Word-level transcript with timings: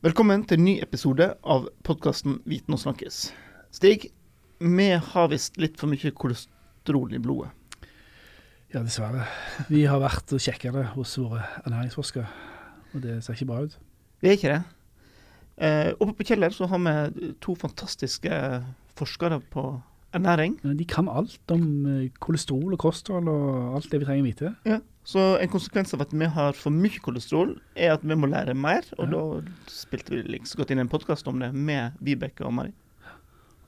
Velkommen 0.00 0.46
til 0.48 0.56
en 0.56 0.64
ny 0.64 0.72
episode 0.80 1.26
av 1.44 1.66
podkasten 1.84 2.38
Viten 2.48 2.72
og 2.72 2.78
snakkes. 2.80 3.16
Stig, 3.68 4.06
vi 4.56 4.86
har 4.96 5.26
visst 5.28 5.58
litt 5.60 5.74
for 5.76 5.92
mye 5.92 6.12
kolesterol 6.16 7.12
i 7.12 7.20
blodet. 7.20 7.50
Ja, 8.72 8.80
dessverre. 8.80 9.26
Vi 9.68 9.82
har 9.84 10.00
vært 10.00 10.32
og 10.32 10.40
sjekka 10.40 10.72
det 10.72 10.86
hos 10.94 11.12
våre 11.20 11.42
ernæringsforskere, 11.66 12.24
og 12.94 13.04
det 13.04 13.18
ser 13.26 13.36
ikke 13.36 13.50
bra 13.50 13.58
ut. 13.66 13.76
Vi 14.24 14.30
er 14.30 14.38
ikke 14.38 14.54
det. 14.54 14.62
Eh, 15.68 15.90
oppe 15.98 16.16
på 16.22 16.30
Kjeller 16.30 16.56
så 16.56 16.70
har 16.72 16.80
vi 16.86 17.34
to 17.44 17.58
fantastiske 17.60 18.40
forskere 18.96 19.42
på 19.52 19.66
ernæring. 20.16 20.56
De 20.64 20.88
kan 20.88 21.12
alt 21.12 21.52
om 21.52 21.66
eh, 21.84 22.08
kolesterol 22.24 22.72
og 22.72 22.80
kosthold 22.88 23.28
og 23.28 23.76
alt 23.76 23.92
det 23.92 24.00
vi 24.00 24.08
trenger 24.08 24.24
å 24.24 24.30
vite. 24.30 24.54
Ja. 24.64 24.80
Så 25.04 25.22
en 25.40 25.48
konsekvens 25.48 25.94
av 25.96 26.02
at 26.04 26.12
vi 26.12 26.26
har 26.28 26.52
for 26.54 26.70
mye 26.70 27.00
kolesterol, 27.02 27.54
er 27.74 27.94
at 27.96 28.02
vi 28.04 28.14
må 28.14 28.28
lære 28.30 28.54
mer. 28.54 28.84
Og 28.98 29.08
Ja. 29.08 29.40
da 29.40 29.52
spilte 29.66 30.10
vi 30.10 30.22
like 30.22 30.46
så 30.46 30.56
godt 30.60 30.70
inn 30.70 30.78
en 30.78 30.88
podkast 30.92 31.26
om 31.26 31.38
det 31.40 31.52
med 31.54 31.92
Vibeke 32.00 32.44
og 32.44 32.52
Mari. 32.54 32.72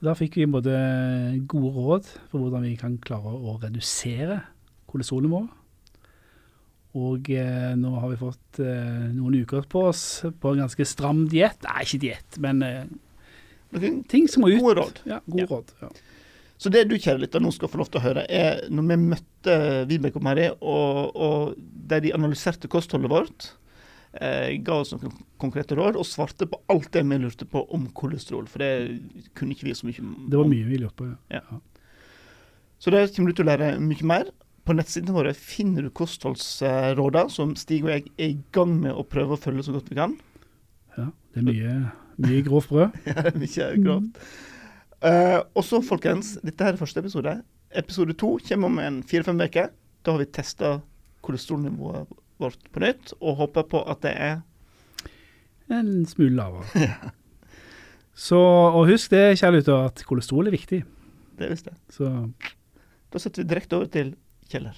Da 0.03 0.13
fikk 0.13 0.35
vi 0.35 0.45
både 0.45 1.41
gode 1.47 1.73
råd 1.73 2.05
for 2.29 2.39
hvordan 2.39 2.61
vi 2.63 2.75
kan 2.75 2.97
klare 2.97 3.33
å 3.33 3.59
redusere 3.61 4.41
kolesterolnivået. 4.91 5.49
Og 6.95 7.29
eh, 7.31 7.73
nå 7.75 7.99
har 7.99 8.09
vi 8.11 8.17
fått 8.21 8.59
eh, 8.61 9.07
noen 9.15 9.39
uker 9.41 9.63
på 9.67 9.87
oss 9.89 10.21
på 10.39 10.51
en 10.53 10.59
ganske 10.61 10.85
stram 10.85 11.23
diett. 11.31 11.63
Nei, 11.65 11.81
ikke 11.87 11.99
diett, 12.03 12.37
men 12.43 12.61
eh, 12.61 12.83
ting 14.07 14.27
som 14.29 14.43
må 14.43 14.51
ut. 14.53 14.59
gode 14.61 14.75
råd. 14.83 14.99
Ja, 15.09 15.19
gode 15.25 15.41
Ja. 15.41 15.47
råd. 15.49 15.71
Ja. 15.81 15.89
Så 16.63 16.71
det 16.71 16.85
du 16.87 16.95
kjære 16.95 17.19
lytter 17.25 17.41
nå 17.43 17.49
skal 17.51 17.67
få 17.67 17.81
lov 17.81 17.89
til 17.91 17.99
å 17.99 18.05
høre, 18.05 18.21
er 18.31 18.61
når 18.71 18.85
vi 18.87 18.95
møtte 19.01 19.55
Vibeke 19.89 20.15
og 20.15 20.23
Mari, 20.23 20.45
og, 20.63 21.09
og 21.11 21.57
der 21.91 22.05
de 22.05 22.13
analyserte 22.15 22.69
kostholdet 22.71 23.11
vårt, 23.11 23.49
eh, 24.15 24.53
ga 24.63 24.77
oss 24.79 24.93
noen 24.93 25.11
konkrete 25.41 25.75
råd 25.75 25.99
og 25.99 26.07
svarte 26.07 26.47
på 26.47 26.61
alt 26.71 26.87
det 26.95 27.03
vi 27.09 27.17
lurte 27.19 27.47
på 27.49 27.65
om 27.75 27.89
kolesterol. 27.97 28.47
For 28.47 28.63
det 28.63 29.27
kunne 29.35 29.57
ikke 29.57 29.67
vi 29.67 29.75
så 29.75 29.89
mye 29.89 30.05
om. 30.05 30.13
Det 30.31 30.39
var 30.39 30.47
mye 30.53 30.69
vi 30.69 30.79
lurte 30.85 31.01
på. 31.01 31.09
Ja. 31.33 31.43
Så 32.79 32.95
det 32.95 33.09
kommer 33.11 33.33
du 33.33 33.41
til 33.41 33.47
å 33.47 33.51
lære 33.51 33.73
mye 33.83 34.07
mer. 34.13 34.31
På 34.63 34.77
nettsidene 34.77 35.17
våre 35.17 35.35
finner 35.35 35.83
du 35.83 35.91
kostholdsråder 35.91 37.27
som 37.33 37.57
Stig 37.59 37.83
og 37.83 37.91
jeg 37.91 38.07
er 38.15 38.29
i 38.31 38.39
gang 38.55 38.77
med 38.79 38.95
å 38.95 39.03
prøve 39.03 39.35
å 39.35 39.43
følge 39.43 39.67
så 39.67 39.75
godt 39.75 39.91
vi 39.91 39.99
kan. 39.99 40.15
Ja, 40.95 41.09
det 41.35 41.43
er 41.43 41.49
mye, 41.49 41.75
mye 42.23 42.47
grovt 42.47 42.71
brød. 42.71 42.95
Ja, 43.11 43.35
mye 43.35 43.69
grovt. 43.83 44.23
Eh, 45.03 45.39
og 45.55 45.65
så, 45.67 45.81
folkens, 45.83 46.37
dette 46.45 46.63
her 46.63 46.75
er 46.75 46.79
første 46.79 47.01
episode. 47.03 47.35
Episode 47.75 48.15
to 48.19 48.37
kommer 48.47 48.71
om 48.71 48.79
en 48.79 49.01
fire-fem 49.07 49.41
uker. 49.43 49.71
Da 50.03 50.13
har 50.15 50.21
vi 50.21 50.29
testa 50.31 50.77
kolesterolnivået 51.23 52.07
vårt 52.41 52.71
på 52.71 52.83
nytt, 52.83 53.13
og 53.21 53.37
håper 53.41 53.67
på 53.71 53.83
at 53.87 54.03
det 54.03 54.15
er 54.15 54.41
En 55.71 56.05
smule 56.05 56.35
lavere. 56.35 56.87
Så, 58.13 58.37
og 58.37 58.85
husk 58.91 59.09
det, 59.11 59.39
kjære 59.39 59.55
lytter, 59.55 59.87
at 59.87 60.03
kolesterol 60.05 60.51
er 60.51 60.53
viktig. 60.53 60.83
Det 61.39 61.49
visste 61.49 61.71
jeg. 61.71 61.79
Så 61.89 62.11
Da 63.13 63.21
setter 63.21 63.41
vi 63.43 63.49
direkte 63.49 63.79
over 63.79 63.89
til 63.89 64.13
Kjeller. 64.51 64.75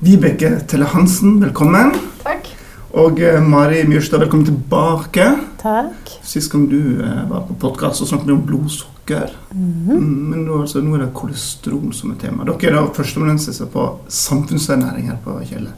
Vibeke 0.00 0.56
Telle 0.66 0.88
Hansen, 0.90 1.38
velkommen. 1.44 1.94
Takk. 2.24 2.55
Og 2.94 3.18
eh, 3.20 3.40
Mari 3.42 3.82
Mjørstad, 3.88 4.20
velkommen 4.22 4.46
tilbake. 4.46 5.24
Takk. 5.58 6.12
Sist 6.26 6.52
gang 6.52 6.68
du 6.70 7.02
eh, 7.02 7.22
var 7.30 7.42
på 7.48 7.56
podkast, 7.66 8.04
snakket 8.06 8.30
vi 8.30 8.36
om 8.36 8.44
blodsukker. 8.46 9.32
Mm, 9.50 10.06
Men 10.30 10.44
nå, 10.46 10.60
altså, 10.62 10.82
nå 10.84 10.94
er 10.94 11.06
det 11.06 11.10
kolesterol 11.16 11.90
som 11.96 12.14
er 12.14 12.20
tema. 12.22 12.46
Dere 12.46 12.70
er 12.70 12.78
da 12.78 12.84
førsteamanuensiser 12.96 13.70
på 13.72 13.88
samfunnsernæring 14.06 15.10
her 15.10 15.18
på 15.24 15.34
Kjeller. 15.48 15.74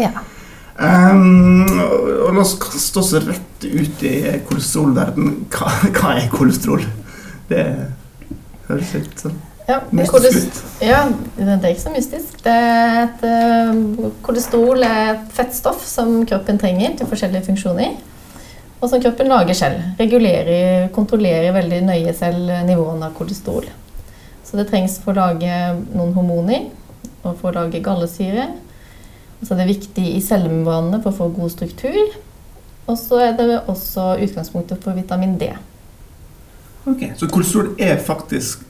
Ja. 0.00 0.12
Um, 0.72 1.68
og 1.84 2.08
og 2.24 2.34
la 2.34 2.40
oss 2.40 2.56
kaste 2.58 3.02
oss 3.02 3.12
rett 3.26 3.66
ut 3.68 4.04
i 4.08 4.14
kolesterolverden. 4.48 5.34
Hva, 5.52 5.68
hva 5.92 6.14
er 6.16 6.32
kolesterol? 6.32 6.86
Det 7.50 7.66
høres 8.70 8.94
litt 8.96 9.20
sånn 9.20 9.36
Ja, 9.68 9.78
ja, 10.82 11.02
det 11.38 11.52
er 11.54 11.68
ikke 11.70 11.84
så 11.84 11.92
mystisk. 11.94 12.40
Det 12.42 12.52
er 12.52 12.96
et, 13.04 13.20
uh, 13.22 14.08
kolesterol 14.26 14.82
er 14.82 15.12
et 15.12 15.28
fettstoff 15.36 15.84
som 15.86 16.24
kroppen 16.26 16.58
trenger 16.58 16.96
til 16.98 17.10
forskjellige 17.10 17.46
funksjoner. 17.46 17.94
Og 18.82 18.90
som 18.90 19.02
kroppen 19.02 19.30
lager 19.30 19.54
selv. 19.54 19.84
Regulerer, 20.00 20.88
kontrollerer 20.94 21.54
veldig 21.54 21.78
nøye 21.86 22.14
selv 22.18 22.50
nivåene 22.66 23.06
av 23.06 23.14
kolesterol. 23.14 23.68
Så 24.42 24.58
det 24.58 24.66
trengs 24.72 24.98
for 25.04 25.14
å 25.14 25.30
lage 25.30 25.58
noen 25.94 26.10
hormoner 26.16 26.66
og 27.22 27.36
for 27.38 27.52
å 27.52 27.62
lage 27.62 27.84
gallesyre. 27.84 28.48
Og 29.38 29.46
så 29.46 29.54
er 29.54 29.62
det 29.62 29.76
viktig 29.76 30.08
i 30.16 30.22
cellemembranene 30.22 30.98
for 31.04 31.14
å 31.14 31.20
få 31.20 31.30
god 31.36 31.54
struktur. 31.54 32.16
Og 32.90 32.98
så 32.98 33.22
er 33.22 33.36
det 33.38 33.62
også 33.70 34.16
utgangspunktet 34.26 34.82
for 34.82 34.98
vitamin 34.98 35.38
D. 35.38 35.52
Ok, 36.90 37.02
Så 37.16 37.28
kolesterol 37.30 37.74
er 37.78 37.96
faktisk 38.02 38.64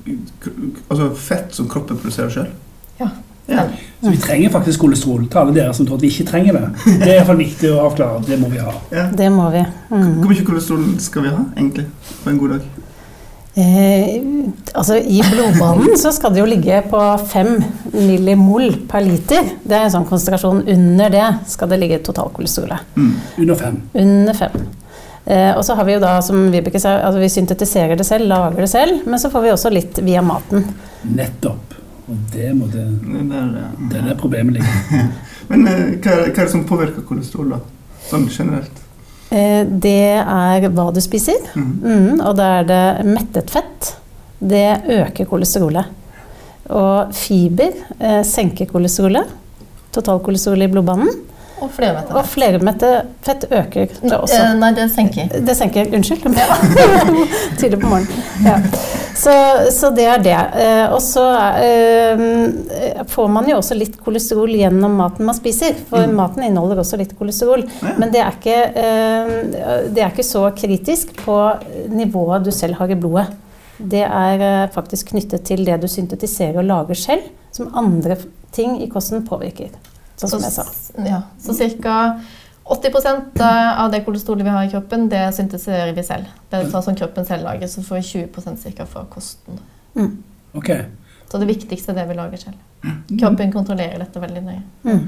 altså 0.91 1.11
fett 1.17 1.55
som 1.57 1.69
kroppen 1.69 1.97
produserer 1.97 2.29
sjøl? 2.35 2.51
Ja. 2.99 3.09
ja. 3.49 3.65
Så 4.03 4.13
vi 4.13 4.21
trenger 4.21 4.53
faktisk 4.53 4.85
kolesterol 4.85 5.25
til 5.31 5.41
alle 5.41 5.55
dere 5.57 5.73
som 5.75 5.89
tror 5.89 5.97
at 5.97 6.05
vi 6.05 6.13
ikke 6.13 6.29
trenger 6.29 6.59
det. 6.59 6.65
Det 7.01 7.09
er 7.09 7.17
iallfall 7.17 7.41
viktig 7.41 7.73
å 7.73 7.81
avklare. 7.87 8.21
Det 8.29 8.39
må 8.41 8.53
vi 8.53 8.61
ha. 8.61 8.75
ja. 8.93 9.09
Det 9.17 9.31
må 9.33 9.49
vi. 9.55 9.65
Mm. 9.95 10.15
Hvor 10.21 10.33
mye 10.35 10.47
kolesterol 10.47 10.89
skal 11.01 11.25
vi 11.27 11.33
ha, 11.33 11.45
egentlig, 11.57 11.87
på 12.23 12.33
en 12.35 12.41
god 12.43 12.57
dag? 12.59 12.71
Eh, 13.55 14.23
altså 14.73 14.97
I 14.97 15.19
blodbanen 15.29 15.99
så 16.01 16.09
skal 16.17 16.33
det 16.33 16.41
jo 16.41 16.47
ligge 16.49 16.79
på 16.89 17.01
5 17.33 17.51
millimol 17.93 18.71
per 18.89 19.05
liter. 19.05 19.51
Det 19.65 19.77
er 19.77 19.89
en 19.89 19.93
sånn 19.97 20.09
konsentrasjon. 20.09 20.63
Under 20.73 21.13
det 21.13 21.27
skal 21.53 21.69
det 21.73 21.81
ligge 21.83 22.01
totalkolesterolet. 22.07 22.95
Mm. 22.97 23.11
Under 23.45 23.61
fem. 23.61 23.83
Under 24.05 24.41
5. 24.41 24.63
Eh, 25.25 25.53
og 25.57 25.65
så 25.65 25.77
har 25.79 25.87
vi 25.87 25.95
jo 25.95 26.03
da, 26.03 26.17
som 26.25 26.49
Vibeke 26.51 26.81
sa, 26.83 26.97
altså 27.07 27.23
vi 27.23 27.31
syntetiserer 27.31 27.99
det 27.99 28.07
selv, 28.07 28.27
lager 28.31 28.65
det 28.65 28.71
selv. 28.73 29.05
Men 29.07 29.23
så 29.23 29.31
får 29.31 29.47
vi 29.47 29.53
også 29.55 29.73
litt 29.73 30.03
via 30.03 30.23
maten. 30.25 30.67
Nettopp. 31.03 31.79
Og 32.11 32.19
det 32.33 32.51
må 32.59 32.67
det, 32.67 32.83
Det 32.83 33.27
der, 33.31 33.53
ja. 33.61 33.69
det 33.91 34.01
er 34.01 34.09
der 34.11 34.19
problemet 34.19 34.59
ligger. 34.59 35.11
Men 35.51 35.67
eh, 35.71 35.85
hva, 36.03 36.17
hva 36.25 36.31
er 36.33 36.41
det 36.43 36.51
som 36.51 36.67
påvirker 36.67 37.07
kolesterol, 37.07 37.55
da? 37.55 37.61
Sånn 38.09 38.27
generelt? 38.33 38.83
Eh, 39.33 39.63
det 39.67 40.19
er 40.21 40.69
hva 40.69 40.91
du 40.93 41.01
spiser. 41.05 41.39
Mm. 41.55 41.73
Mm, 41.81 42.15
og 42.21 42.37
da 42.39 42.49
er 42.59 42.69
det 42.69 42.85
mettet 43.09 43.53
fett. 43.53 43.95
Det 44.43 44.67
øker 44.91 45.29
kolesterolet. 45.31 45.99
Og 46.73 47.15
fiber 47.15 47.73
eh, 47.99 48.23
senker 48.27 48.69
kolesterolet. 48.71 49.31
Totalkolesterolet 49.95 50.69
i 50.69 50.73
blodbanen. 50.73 51.23
Og 51.63 51.71
flermette. 51.71 52.15
Og 52.19 52.27
flermette 52.27 52.89
fett 53.23 53.45
øker 53.51 53.93
det 54.03 54.17
også. 54.17 54.39
Eh, 54.43 54.55
Nei, 54.59 54.73
det 54.77 54.89
senker. 54.91 55.31
Det 55.47 55.55
senker 55.59 55.93
Unnskyld. 55.95 56.25
Tidlig 57.61 57.79
på 57.81 57.87
morgenen. 57.87 58.27
Ja. 58.45 58.57
Så, 59.15 59.33
så 59.77 59.91
det 59.95 60.07
er 60.09 60.23
det. 60.25 60.35
Eh, 60.63 60.93
og 60.95 60.99
så 61.05 61.23
eh, 61.63 63.05
får 63.13 63.29
man 63.31 63.47
jo 63.51 63.59
også 63.61 63.77
litt 63.79 63.99
kolesterol 64.03 64.51
gjennom 64.57 64.97
maten 64.99 65.29
man 65.29 65.37
spiser. 65.39 65.77
For 65.91 66.03
Mm. 66.03 66.17
maten 66.19 66.43
inneholder 66.49 66.81
også 66.83 66.99
litt 66.99 67.13
kolesterol. 67.19 67.63
Ja. 67.83 67.93
Men 68.01 68.11
det 68.15 68.21
er, 68.25 68.35
ikke, 68.35 68.57
det 69.95 70.03
er 70.03 70.11
ikke 70.11 70.25
så 70.27 70.43
kritisk 70.57 71.13
på 71.23 71.37
nivået 71.93 72.45
du 72.49 72.51
selv 72.55 72.75
har 72.81 72.91
i 72.91 72.97
blodet. 72.99 73.29
Det 73.79 74.03
er 74.03 74.67
faktisk 74.75 75.13
knyttet 75.13 75.45
til 75.47 75.63
det 75.67 75.79
du 75.83 75.89
syntetiserer 75.91 76.59
og 76.63 76.67
lager 76.69 76.99
selv, 76.99 77.31
som 77.55 77.71
andre 77.79 78.17
ting 78.55 78.81
i 78.83 78.89
kosten 78.91 79.23
påvirker. 79.27 79.71
Sånn 80.23 80.41
som 80.41 80.47
jeg 80.47 80.55
sa. 80.55 80.65
Ja, 81.09 81.23
så 81.43 81.57
ca. 81.83 81.99
80% 82.65 83.41
av 83.43 83.91
det 83.91 84.05
kolesterolet 84.07 84.47
vi 84.47 84.53
har 84.55 84.65
i 84.65 84.71
kroppen, 84.71 85.09
det 85.11 85.23
syntetiserer 85.35 85.91
vi 85.97 86.05
selv. 86.07 86.31
Det 86.49 86.61
er 86.61 86.69
sånn 86.71 86.85
som 86.87 86.97
kroppen 86.97 87.27
selv 87.27 87.43
lager, 87.43 87.67
så 87.69 87.83
får 87.83 87.99
vi 87.99 88.27
20% 88.29 88.63
cirka 88.63 88.87
fra 88.87 89.03
kosten. 89.11 89.59
Mm. 89.99 90.13
Okay. 90.55 90.85
Så 91.31 91.41
det 91.43 91.49
viktigste 91.51 91.93
er 91.93 91.99
det 91.99 92.07
vi 92.13 92.17
lager 92.17 92.39
selv. 92.39 92.61
Kroppen 93.19 93.53
kontrollerer 93.53 93.99
dette 93.99 94.23
veldig 94.23 94.43
nøye. 94.47 94.63
Mm. 94.87 95.03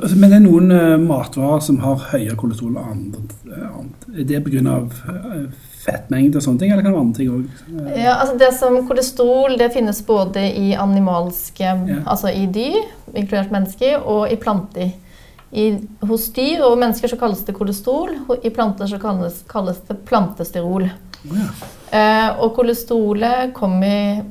Altså, 0.00 0.16
Men 0.16 0.30
det 0.30 0.36
er 0.38 0.44
noen 0.44 0.74
eh, 0.74 0.96
matvarer 1.00 1.62
som 1.64 1.78
har 1.84 2.08
høyere 2.12 2.36
kolesterol 2.40 2.78
enn 2.80 3.06
eh, 3.14 3.68
annet. 3.68 4.08
Er 4.14 4.28
det 4.28 4.42
pga. 4.46 4.80
Uh, 5.06 5.70
fettmengde 5.84 6.40
og 6.40 6.44
sånne 6.44 6.62
ting, 6.62 6.72
eller 6.72 6.84
kan 6.84 6.92
det 6.92 6.96
være 6.96 7.04
andre 7.04 7.18
ting 7.18 7.32
òg? 7.34 7.94
Ja, 7.98 8.14
altså 8.16 8.36
det 8.40 8.50
som 8.56 8.78
Kolesterol 8.88 9.58
det 9.60 9.70
finnes 9.74 10.00
både 10.06 10.44
i 10.56 10.74
animalske, 10.80 11.64
Ja. 11.64 11.98
altså 12.06 12.32
i 12.32 12.46
dyr, 12.46 12.80
inkludert 13.12 13.52
mennesker, 13.52 13.98
og 14.00 14.32
i 14.32 14.38
planter. 14.40 14.94
I, 15.52 15.66
hos 16.08 16.30
dyr 16.34 16.64
og 16.66 16.78
mennesker 16.80 17.12
så 17.12 17.18
kalles 17.20 17.44
det 17.46 17.54
kolesterol, 17.54 18.16
og 18.28 18.42
i 18.42 18.50
planter 18.50 18.88
så 18.90 18.98
kalles, 18.98 19.44
kalles 19.46 19.78
det 19.86 20.00
plantesterol. 20.08 20.88
Ja. 21.30 21.50
Eh, 21.94 22.40
og 22.42 22.56
kolesterolet 22.56 23.54
kommer 23.54 24.24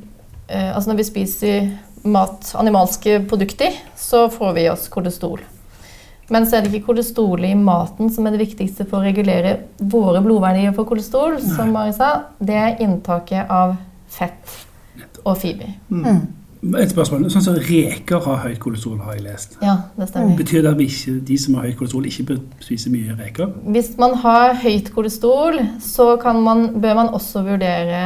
eh, 0.49 0.75
Altså 0.75 0.91
når 0.91 0.99
vi 0.99 1.05
spiser 1.07 1.69
mat, 2.03 2.51
animalske 2.59 3.21
produkter, 3.29 3.71
så 3.95 4.27
får 4.29 4.53
vi 4.53 4.67
oss 4.69 4.89
kolesterol. 4.91 5.39
Men 6.31 6.45
så 6.47 6.57
er 6.57 6.63
det 6.63 6.71
ikke 6.73 6.91
kolesterolet 6.93 7.51
i 7.51 7.57
maten 7.59 8.11
som 8.13 8.27
er 8.27 8.35
det 8.35 8.45
viktigste 8.45 8.85
for 8.87 9.01
å 9.01 9.07
regulere 9.07 9.57
våre 9.79 10.21
blodverdier 10.23 10.75
for 10.75 10.87
kolesterol. 10.87 11.35
Som 11.43 11.73
Mari 11.75 11.95
sa, 11.97 12.13
det 12.39 12.55
er 12.59 12.79
inntaket 12.83 13.51
av 13.51 13.75
fett 14.13 14.55
og 15.23 15.37
fiber. 15.41 15.75
Mm. 15.89 16.07
Mm. 16.07 16.23
Et 16.79 16.91
spørsmål. 16.93 17.25
Sånn 17.31 17.43
som 17.43 17.55
reker 17.59 18.21
har 18.23 18.37
høyt 18.45 18.59
kolesterol, 18.63 19.01
har 19.03 19.17
jeg 19.17 19.25
lest. 19.25 19.57
Ja, 19.59 19.75
det 19.97 20.07
stemmer. 20.07 20.37
Betyr 20.39 20.61
det 20.63 20.71
at 20.71 20.79
vi 20.79 20.87
ikke, 20.87 21.15
de 21.27 21.37
som 21.43 21.57
har 21.59 21.67
høyt 21.67 21.79
kolesterol, 21.81 22.05
ikke 22.07 22.27
bør 22.29 22.37
spise 22.63 22.91
mye 22.93 23.15
reker? 23.19 23.51
Hvis 23.75 23.89
man 23.99 24.15
har 24.23 24.55
høyt 24.63 24.93
kolesterol, 24.95 25.59
så 25.83 26.13
kan 26.21 26.39
man, 26.45 26.69
bør 26.83 27.01
man 27.01 27.11
også 27.17 27.43
vurdere 27.43 28.03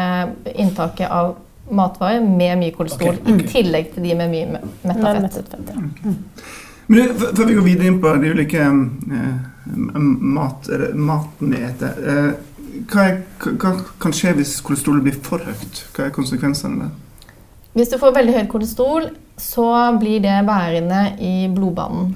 inntaket 0.56 1.06
av 1.06 1.36
matvarer 1.70 2.24
med 2.24 2.64
mye 2.64 2.74
kolesterol, 2.74 3.20
Okay, 3.20 3.36
okay. 3.36 3.46
i 3.46 3.52
tillegg 3.52 3.92
til 3.94 4.08
de 4.08 4.16
med 4.16 4.34
mye 4.34 4.48
metafett. 4.56 4.82
Med 4.88 5.22
mettet 5.28 5.52
fett. 5.52 5.60
mettet 5.60 5.76
fett. 6.02 6.08
Ja. 6.08 6.66
Men 6.88 7.16
før 7.20 7.46
vi 7.46 7.56
går 7.58 7.66
videre 7.66 7.90
inn 7.92 8.00
på 8.04 8.14
de 8.22 8.32
ulike 8.32 8.64
eh, 8.64 9.98
mat, 9.98 10.70
maten 10.96 11.52
vi 11.52 11.64
spiser 11.64 12.06
eh, 12.14 12.30
hva, 12.88 13.08
hva 13.58 13.72
kan 14.02 14.14
skje 14.14 14.36
hvis 14.38 14.58
kolesterolet 14.66 15.08
blir 15.08 15.18
for 15.26 15.44
høyt? 15.44 15.84
Hva 15.96 16.08
er 16.08 16.16
konsekvensene 16.16 16.86
der? 16.86 17.34
Hvis 17.78 17.92
du 17.92 17.98
får 18.02 18.16
veldig 18.16 18.36
høyt 18.36 18.52
kolesterol, 18.52 19.10
så 19.38 19.68
blir 20.02 20.22
det 20.24 20.36
bærende 20.48 21.02
i 21.22 21.50
blodbanen. 21.54 22.16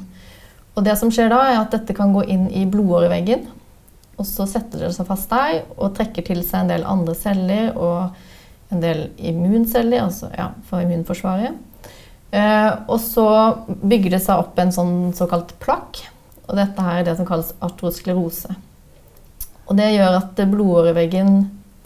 Og 0.74 0.86
det 0.86 0.96
som 0.98 1.12
skjer 1.14 1.30
da, 1.34 1.42
er 1.50 1.60
at 1.60 1.74
dette 1.76 1.96
kan 1.98 2.14
gå 2.16 2.24
inn 2.34 2.48
i 2.50 2.64
blodåreveggen. 2.70 3.44
Og 4.18 4.28
så 4.28 4.48
setter 4.50 4.86
det 4.86 4.94
seg 4.96 5.08
fast 5.10 5.30
der 5.34 5.64
og 5.76 5.94
trekker 5.98 6.26
til 6.26 6.44
seg 6.46 6.64
en 6.64 6.72
del 6.72 6.86
andre 6.88 7.16
celler 7.18 7.76
og 7.76 8.72
en 8.72 8.82
del 8.84 9.10
immunceller, 9.18 10.06
altså 10.06 10.32
ja, 10.34 10.52
for 10.70 10.84
immunforsvaret. 10.86 11.58
Eh, 12.32 12.72
og 12.88 13.00
så 13.04 13.28
bygger 13.68 14.16
det 14.16 14.22
seg 14.24 14.40
opp 14.40 14.60
en 14.62 14.72
sånn 14.74 14.96
såkalt 15.16 15.54
plakk. 15.64 16.04
Og 16.48 16.56
dette 16.60 16.84
her 16.86 17.02
er 17.02 17.08
det 17.08 17.18
som 17.20 17.28
kalles 17.28 17.52
artrosklerose. 17.64 18.56
Og 19.68 19.78
det 19.80 19.92
gjør 19.94 20.22
at 20.22 20.46
blodåreveggen 20.52 21.42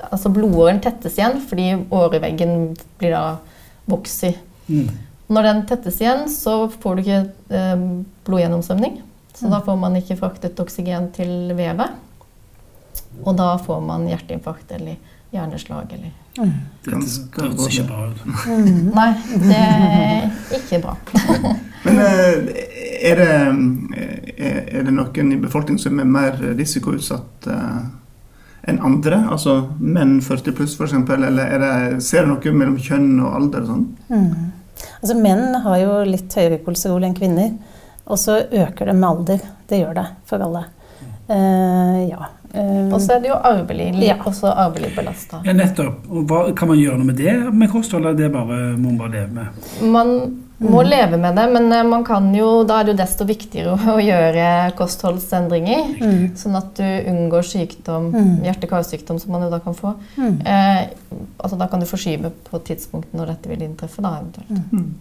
Altså 0.05 0.27
blodåren 0.29 0.81
tettes 0.83 1.15
igjen 1.15 1.37
fordi 1.47 1.69
åreveggen 1.95 2.73
blir 2.99 3.13
da 3.15 3.21
vokser. 3.89 4.35
Mm. 4.67 4.89
Når 5.31 5.47
den 5.47 5.61
tettes 5.69 6.01
igjen, 6.03 6.25
så 6.29 6.67
får 6.69 6.97
du 6.97 7.01
ikke 7.01 7.21
eh, 7.57 7.85
blodgjennomstrømning. 8.27 8.99
Så 9.33 9.49
da 9.49 9.61
får 9.65 9.79
man 9.79 9.95
ikke 9.97 10.17
fraktet 10.19 10.59
oksygen 10.61 11.07
til 11.15 11.55
vevet. 11.57 11.95
Og 13.23 13.31
da 13.39 13.55
får 13.63 13.81
man 13.87 14.05
hjerteinfarkt 14.11 14.75
eller 14.75 14.99
hjerneslag 15.35 15.93
eller 15.95 16.11
mm. 16.39 16.55
Det 16.85 16.95
høres 16.95 17.19
ikke 17.69 17.87
bra 17.89 18.07
ut. 18.09 18.23
Mm. 18.25 18.79
Nei, 18.95 19.09
det 19.43 19.59
er 19.59 20.57
ikke 20.59 20.81
bra. 20.85 20.95
Men 21.85 22.01
eh, 22.01 22.49
er 23.05 23.21
det, 23.21 23.29
er, 24.37 24.57
er 24.79 24.87
det 24.87 24.95
noen 24.95 25.35
i 25.35 25.39
befolkningen 25.41 25.81
som 25.81 26.01
er 26.01 26.09
mer 26.09 26.39
risikoutsatt 26.57 27.49
eh, 27.51 27.79
enn 28.71 28.81
andre? 28.81 29.21
Altså 29.29 29.59
menn 29.79 30.17
40 30.25 30.57
pluss 30.57 30.75
f.eks., 30.79 30.95
eller 30.97 31.43
er 31.45 31.61
det, 31.61 31.73
ser 32.05 32.25
det 32.25 32.33
noe 32.33 32.57
mellom 32.57 32.79
kjønn 32.81 33.19
og 33.19 33.39
alder 33.39 33.65
og 33.65 33.73
sånn? 33.73 33.87
Mm. 34.09 34.51
Altså, 35.01 35.15
menn 35.19 35.59
har 35.63 35.77
jo 35.79 35.99
litt 36.09 36.33
høyere 36.35 36.61
kolesterol 36.65 37.05
enn 37.07 37.17
kvinner. 37.17 37.53
Og 38.05 38.19
så 38.21 38.39
øker 38.43 38.89
det 38.89 38.95
med 38.97 39.09
alder. 39.09 39.45
Det 39.69 39.79
gjør 39.81 39.95
det 39.97 40.07
for 40.29 40.45
alle. 40.45 40.65
Uh, 41.29 42.01
ja. 42.05 42.27
Eh, 42.55 42.93
Og 42.93 43.01
så 43.01 43.15
er 43.15 43.19
det 43.19 43.29
jo 43.29 43.35
arvelig, 43.43 43.89
Ja. 44.05 44.15
også 44.23 44.53
arvelig 44.55 44.95
belasta. 44.95 45.41
Ja, 45.45 45.53
nettopp. 45.53 46.07
Og 46.09 46.25
hva, 46.27 46.55
kan 46.55 46.67
man 46.67 46.77
gjøre 46.77 46.97
noe 46.97 47.05
med 47.11 47.17
det 47.17 47.53
med 47.53 47.69
kosthold, 47.71 48.05
eller 48.05 48.15
det 48.17 48.31
bare, 48.31 48.77
må 48.77 48.91
man 48.93 48.97
bare 48.97 49.11
leve 49.11 49.31
med? 49.33 49.47
Man 49.81 50.41
må 50.61 50.79
Mm. 50.83 50.89
leve 50.89 51.17
med 51.19 51.35
det, 51.35 51.51
men 51.51 51.71
eh, 51.73 51.83
man 51.83 52.03
kan 52.05 52.33
jo, 52.33 52.63
da 52.63 52.79
er 52.79 52.83
det 52.85 52.93
jo 52.95 53.03
desto 53.03 53.25
viktigere 53.25 53.75
å 53.75 53.97
gjøre 54.11 54.71
kostholdsendringer. 54.77 55.99
mm, 55.99 56.35
Sånn 56.37 56.55
at 56.55 56.73
du 56.75 56.83
unngår 56.83 57.43
sykdom, 57.43 58.11
Mm. 58.13 58.43
hjerte-karsykdom, 58.45 59.19
som 59.19 59.31
man 59.31 59.41
jo 59.41 59.49
da 59.49 59.59
kan 59.59 59.73
få. 59.73 59.95
mm. 60.17 60.41
Eh, 60.45 60.87
altså 61.43 61.57
Da 61.57 61.67
kan 61.67 61.79
du 61.81 61.85
forskyve 61.85 62.31
på 62.51 62.59
tidspunktet 62.63 63.13
når 63.13 63.25
dette 63.27 63.49
vil 63.49 63.59
inntreffe. 63.67 64.01
da 64.01 64.19
eventuelt. 64.21 64.93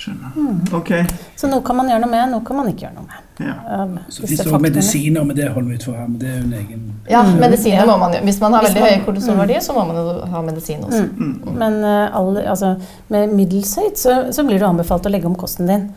Skjønner. 0.00 0.30
Mm. 0.36 0.60
Ok. 0.78 0.90
Så 1.36 1.48
noe 1.50 1.60
kan 1.66 1.76
man 1.76 1.90
gjøre 1.90 2.00
noe 2.00 2.10
med, 2.10 2.30
noe 2.32 2.44
kan 2.48 2.56
man 2.56 2.68
ikke 2.70 2.86
gjøre 2.86 2.94
noe 2.96 3.04
med. 3.10 3.18
Ja. 3.40 3.54
Um, 3.82 3.98
Så 4.08 4.22
hvis 4.24 4.32
er 4.40 4.44
faktorene. 4.44 4.62
medisiner, 4.68 5.24
men 5.28 5.36
det 5.36 5.48
holder 5.52 5.68
vi 5.68 5.76
utenfor 5.76 5.96
her. 5.98 6.06
Men 6.08 6.18
det 6.22 6.28
er 6.30 6.38
jo 6.38 6.44
en 6.46 6.52
egen 6.60 6.86
Ja, 7.10 7.22
Mm. 7.22 7.38
medisiner 7.40 7.86
må 7.86 7.98
man 7.98 8.12
jo. 8.14 8.20
Hvis 8.24 8.40
man 8.40 8.52
har 8.52 8.62
Hvis 8.62 8.70
veldig 8.74 8.80
man- 8.80 8.90
høye 8.90 9.04
kolesterolverdier, 9.06 9.60
så 9.60 9.72
må 9.76 9.86
man 9.86 9.96
jo 9.96 10.26
ha 10.32 10.42
medisin 10.42 10.80
også. 10.84 11.02
Mm. 11.16 11.42
Mm. 11.44 11.58
Men 11.58 11.72
uh, 11.84 12.16
alle, 12.16 12.44
altså, 12.48 12.74
med 13.08 13.32
middels 13.34 13.76
høyt 13.76 13.96
så, 13.98 14.32
så 14.32 14.44
blir 14.46 14.58
det 14.58 14.68
anbefalt 14.68 15.06
å 15.06 15.10
legge 15.10 15.26
om 15.26 15.34
kosten 15.36 15.66
din. 15.66 15.88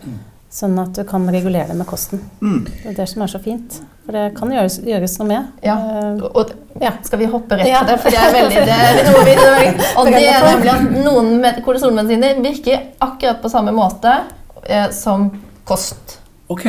Mm. 0.54 0.60
Sånn 0.60 0.78
at 0.84 0.94
du 0.94 1.04
kan 1.10 1.24
regulere 1.34 1.68
det 1.68 1.76
med 1.80 1.88
kosten. 1.90 2.20
Mm. 2.42 2.60
Det 2.68 2.92
er 2.92 2.94
det 3.00 3.08
som 3.10 3.24
er 3.26 3.28
så 3.32 3.40
fint. 3.42 3.80
For 4.06 4.14
det 4.14 4.36
kan 4.38 4.52
gjøres, 4.54 4.76
gjøres 4.86 5.16
noe 5.20 5.28
med. 5.28 5.48
Ja. 5.66 5.76
Eh, 5.80 6.22
Og 6.36 6.52
ja. 6.82 6.92
skal 7.04 7.20
vi 7.20 7.26
hoppe 7.32 7.58
rett 7.58 7.68
Ja. 7.68 7.80
til 7.80 7.88
det? 7.88 8.00
For 8.04 8.10
det 8.12 8.20
er 8.20 8.34
veldig 8.36 8.66
det 8.68 8.76
er 8.78 9.00
noe 9.10 9.24
vi, 9.26 9.88
Og 9.98 10.06
det 10.14 10.28
er 10.30 10.46
nemlig 10.46 10.70
at 10.74 11.06
noen 11.08 11.32
med- 11.42 11.64
kolesterolmedisiner 11.66 12.42
virker 12.44 12.84
akkurat 13.02 13.42
på 13.42 13.50
samme 13.50 13.72
måte 13.74 14.14
eh, 14.70 14.90
som 14.92 15.32
kost 15.66 16.20
Ok. 16.50 16.68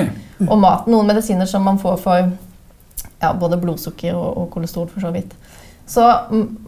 og 0.49 0.59
mat. 0.59 0.87
Noen 0.87 1.07
medisiner 1.07 1.47
som 1.47 1.63
man 1.65 1.79
får 1.79 1.99
for 2.01 2.31
ja, 3.21 3.33
både 3.35 3.59
blodsukker 3.61 4.15
og, 4.15 4.37
og 4.39 4.51
kolesterol, 4.51 4.89
for 4.89 5.01
så 5.01 5.13
vidt. 5.13 5.35
Så 5.87 6.05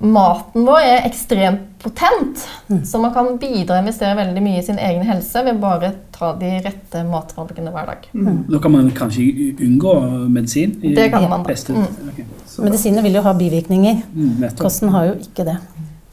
maten 0.00 0.66
vår 0.66 0.82
er 0.84 1.06
ekstremt 1.08 1.76
potent. 1.80 2.42
Mm. 2.68 2.82
Så 2.84 2.98
man 3.00 3.14
kan 3.14 3.38
bidra 3.40 3.78
og 3.78 3.84
investere 3.84 4.16
veldig 4.18 4.42
mye 4.44 4.60
i 4.60 4.64
sin 4.66 4.78
egen 4.82 5.06
helse 5.08 5.44
ved 5.46 5.60
bare 5.62 5.92
ta 6.12 6.32
de 6.36 6.50
rette 6.64 7.04
matvalgene 7.08 7.72
hver 7.72 7.88
dag. 7.92 8.08
Mm. 8.12 8.42
Da 8.50 8.60
kan 8.62 8.74
man 8.74 8.90
kanskje 8.96 9.54
unngå 9.64 9.94
medisin? 10.28 10.76
i 10.82 10.94
Det 10.94 11.08
kan 11.14 11.28
man 11.30 11.40
da. 11.40 11.48
Beste. 11.48 11.72
Mm. 11.72 12.12
Okay. 12.12 12.28
Medisiner 12.66 13.04
vil 13.06 13.18
jo 13.18 13.24
ha 13.24 13.32
bivirkninger. 13.36 14.04
Mm. 14.12 14.46
Kosten 14.60 14.92
har 14.92 15.10
jo 15.12 15.18
ikke 15.22 15.48
det. 15.48 15.56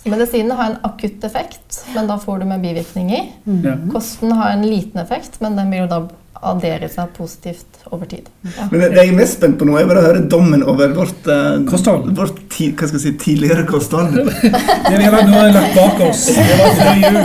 Medisinene 0.04 0.56
har 0.60 0.72
en 0.72 0.82
akutt 0.84 1.24
effekt, 1.24 1.84
men 1.96 2.08
da 2.08 2.18
får 2.20 2.42
du 2.42 2.46
med 2.46 2.64
bivirkninger. 2.64 3.30
Mm. 3.46 3.90
Kosten 3.92 4.32
har 4.36 4.52
en 4.52 4.66
liten 4.68 5.00
effekt, 5.00 5.40
men 5.42 5.56
den 5.60 5.72
vil 5.72 5.86
jo 5.86 5.92
da 5.92 6.02
addere 6.52 6.88
seg 6.92 7.12
positivt 7.16 7.84
over 7.94 8.08
tid. 8.10 8.28
Ja. 8.44 8.68
Men 8.72 8.82
det, 8.84 8.90
det 8.94 9.04
jeg 9.04 9.14
er 9.14 9.18
mest 9.18 9.38
spent 9.40 9.58
på 9.60 9.68
nå, 9.68 9.76
er 9.80 9.88
bare 9.90 10.02
å 10.04 10.06
høre 10.08 10.24
dommen 10.32 10.64
over 10.68 10.94
vårt, 10.98 11.28
eh, 11.30 11.58
Kosthold. 11.70 12.12
vårt 12.18 12.40
ti, 12.54 12.70
hva 12.72 12.90
skal 12.90 13.00
jeg 13.00 13.06
si, 13.06 13.14
tidligere 13.24 13.66
kosthold. 13.70 14.16
Det 14.90 14.98
vi 15.00 15.08
har 15.10 15.28
nå 15.30 15.44
lagt 15.56 15.76
bak 15.78 16.02
oss. 16.10 16.26
Det 16.36 16.58
var 16.60 16.78
før 16.80 17.04
jul. 17.04 17.20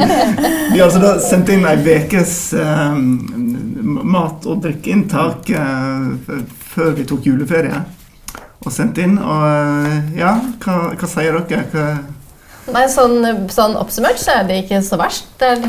Vi 0.73 0.79
har 0.79 0.87
altså 0.87 1.03
da 1.03 1.13
sendt 1.25 1.53
inn 1.55 1.67
ei 1.69 1.77
ukes 1.99 2.35
eh, 2.57 2.99
mat- 4.17 4.47
og 4.49 4.63
drikkeinntak 4.65 5.51
eh, 5.51 6.43
før 6.75 6.95
vi 6.99 7.07
tok 7.09 7.27
juleferie. 7.29 7.83
Og 8.67 8.73
sendt 8.75 8.99
inn. 9.03 9.17
Og 9.23 10.17
ja, 10.19 10.35
hva, 10.65 10.79
hva 10.99 11.11
sier 11.11 11.39
dere? 11.49 11.67
Hva, 11.73 11.89
Nei, 12.75 12.85
sånn, 12.93 13.23
sånn 13.49 13.79
oppsummert 13.81 14.21
så 14.21 14.41
er 14.41 14.49
det 14.49 14.59
ikke 14.65 14.83
så 14.85 14.99
verst. 15.01 15.31
Det 15.41 15.55
er 15.55 15.63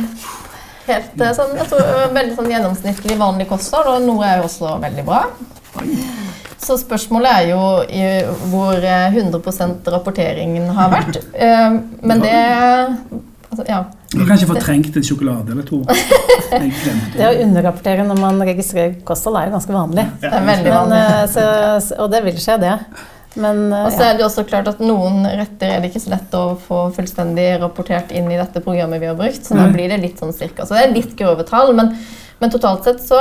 helt 0.90 1.22
eh, 1.22 1.34
sånn, 1.38 1.56
jeg 1.60 1.68
tror, 1.72 2.14
veldig 2.18 2.36
sånn 2.38 2.52
gjennomsnittlig 2.54 3.18
vanlig 3.20 3.48
kosthold, 3.50 3.88
og 3.96 4.08
noe 4.08 4.26
er 4.28 4.42
jo 4.42 4.48
også 4.50 4.76
veldig 4.84 5.06
bra. 5.08 5.24
Så 6.60 6.76
spørsmålet 6.82 7.32
er 7.32 7.46
jo 7.54 7.62
i, 7.88 8.02
hvor 8.52 8.76
eh, 8.84 9.14
100% 9.16 9.88
rapporteringen 9.94 10.68
har 10.76 10.92
vært. 10.92 11.22
Eh, 11.34 11.80
Men 12.04 12.22
det 12.26 12.34
altså, 13.50 13.64
Ja. 13.70 13.84
Du 14.10 14.18
har 14.24 14.28
kanskje 14.32 14.48
fortrengt 14.50 14.96
en 14.98 15.04
sjokolade 15.06 15.52
eller 15.54 15.66
to. 15.70 15.84
Det 17.14 17.28
å 17.28 17.34
underrapportere 17.44 18.02
når 18.08 18.18
man 18.18 18.42
registrerer 18.42 18.96
kosthold, 19.06 19.38
er 19.38 19.50
jo 19.52 19.54
ganske 19.60 19.76
vanlig. 19.76 20.06
Det 20.24 20.32
er 20.34 20.46
veldig 20.48 20.72
Men, 20.72 20.78
vanlig. 20.80 21.02
eh, 21.06 21.26
så, 21.30 21.44
så- 21.88 22.00
og 22.04 22.10
det 22.12 22.24
vil 22.26 22.40
skje, 22.42 22.56
det. 22.64 22.74
Men 23.36 23.72
eh, 23.74 23.86
Og 23.86 23.92
så 23.94 24.04
er 24.08 24.18
det 24.18 24.26
også 24.26 24.44
klart 24.50 24.68
at 24.72 24.80
noen 24.82 25.24
retter 25.28 25.70
er 25.76 25.82
det 25.84 25.92
ikke 25.92 26.02
så 26.02 26.10
lett 26.16 26.34
å 26.34 26.56
få 26.66 26.80
fullstendig 26.96 27.60
rapportert 27.62 28.12
inn 28.12 28.32
i 28.32 28.38
dette 28.40 28.62
programmet 28.66 29.02
vi 29.04 29.10
har 29.12 29.18
brukt, 29.20 29.46
så 29.46 29.56
da 29.60 29.68
blir 29.70 29.90
det 29.92 30.00
litt 30.02 30.18
sånn 30.22 30.34
cirka. 30.34 30.66
Så 30.66 30.74
det 30.74 30.84
er 30.88 30.96
litt 30.96 31.14
grove 31.20 31.46
tall, 31.46 31.76
men, 31.78 31.94
men 32.42 32.50
totalt 32.54 32.84
sett 32.90 33.04
så 33.06 33.20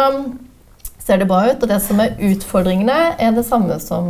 ser 1.05 1.19
det 1.23 1.29
bra 1.29 1.43
ut. 1.51 1.63
Og 1.63 1.69
det 1.69 1.81
som 1.85 2.01
er 2.05 2.17
utfordringene, 2.31 2.97
er 3.21 3.37
det 3.37 3.45
samme 3.49 3.77
som 3.81 4.09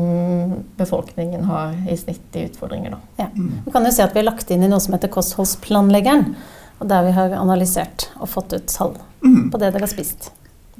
befolkningen 0.79 1.45
har 1.51 1.75
i 1.91 1.97
snitt 1.99 2.35
i 2.39 2.47
utfordringer, 2.49 2.95
da. 2.95 3.29
Vi 3.67 3.75
kan 3.75 3.85
jo 3.87 3.93
se 3.95 4.03
at 4.07 4.15
vi 4.15 4.23
har 4.23 4.31
lagt 4.31 4.51
inn 4.55 4.63
i 4.67 4.71
noe 4.71 4.81
som 4.83 4.95
heter 4.97 5.11
Kostholdsplanleggeren. 5.15 6.35
Og 6.79 6.87
der 6.91 7.03
vi 7.09 7.13
har 7.17 7.33
analysert 7.35 8.09
og 8.23 8.29
fått 8.31 8.53
ut 8.55 8.67
tall 8.71 8.97
Mm. 9.19 9.49
på 9.51 9.59
det 9.59 9.73
dere 9.75 9.83
har 9.83 9.91
spist. 9.91 10.29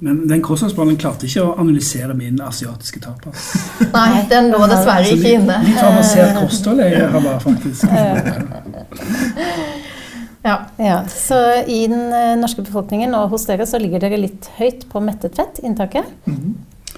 Men 0.01 0.21
den 0.31 0.43
kostholdsplanen 0.47 0.99
klarte 1.01 1.27
ikke 1.27 1.43
å 1.43 1.55
analysere 1.59 2.15
min 2.15 2.39
asiatiske 2.45 3.01
taper. 3.03 3.35
Nei, 3.97 4.23
den 4.31 4.53
lå 4.53 4.61
dessverre 4.71 5.09
ikke 5.11 5.25
litt, 5.25 5.41
inne. 5.41 5.59
litt 5.67 5.81
avansert 5.83 6.39
kosthold 6.39 6.85
jeg 6.85 7.09
har 7.11 7.21
bare 7.21 7.41
faktisk. 7.43 7.87
Ja. 10.49 10.61
Ja, 10.77 11.03
så 11.11 11.35
i 11.67 11.81
den 11.91 12.13
eh, 12.15 12.37
norske 12.39 12.63
befolkningen 12.63 13.13
og 13.19 13.33
hos 13.35 13.43
dere 13.49 13.67
så 13.69 13.77
ligger 13.83 14.01
dere 14.01 14.21
litt 14.23 14.47
høyt 14.57 14.87
på 14.89 15.03
mettet 15.05 15.35
fett, 15.37 15.59
inntaket. 15.67 16.07
Mhm. 16.31 16.55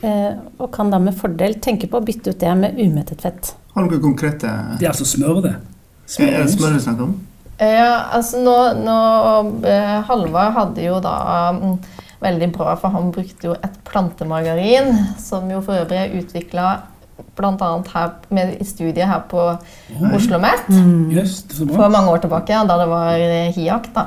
Eh, 0.06 0.36
og 0.60 0.70
kan 0.72 0.92
da 0.92 1.00
med 1.02 1.16
fordel 1.18 1.56
tenke 1.60 1.88
på 1.90 1.98
å 1.98 2.04
bytte 2.04 2.30
ut 2.30 2.38
det 2.40 2.52
med 2.56 2.78
umettet 2.78 3.24
fett. 3.24 3.50
Har 3.74 3.88
dere 3.88 4.00
konkrete 4.00 4.52
Det 4.78 4.86
er 4.86 4.92
altså 4.92 5.08
smør, 5.08 5.42
det. 5.44 5.56
Er 6.20 6.44
det 6.44 6.52
smør 6.54 6.76
det 6.76 6.84
snakker 6.84 7.08
om? 7.08 7.16
Ja, 7.60 8.06
altså 8.16 8.40
nå, 8.40 8.54
nå 8.80 8.94
Halva 10.08 10.46
hadde 10.56 10.86
jo 10.86 11.00
da 11.04 11.16
mm, 11.58 11.74
Veldig 12.20 12.50
bra, 12.52 12.74
for 12.76 12.92
han 12.92 13.12
brukte 13.14 13.48
jo 13.48 13.56
et 13.56 13.76
plantemargarin, 13.88 14.90
som 15.18 15.48
jo 15.50 15.62
for 15.64 15.80
øvrig 15.80 15.98
er 16.02 16.16
utvikla 16.20 16.70
bl.a. 17.36 18.08
med 18.28 18.56
i 18.60 18.64
studiet 18.64 19.06
her 19.08 19.22
på. 19.28 19.40
Oslo 19.90 20.16
OsloMet 20.16 20.68
mm. 20.68 21.14
det 21.14 21.28
så 21.28 21.64
bra. 21.64 21.76
for 21.76 21.88
mange 21.92 22.10
år 22.12 22.24
tilbake, 22.24 22.64
da 22.68 22.76
det 22.80 22.88
var 22.90 23.14
eh, 23.14 23.54
HIAK. 23.56 23.88
da. 23.94 24.06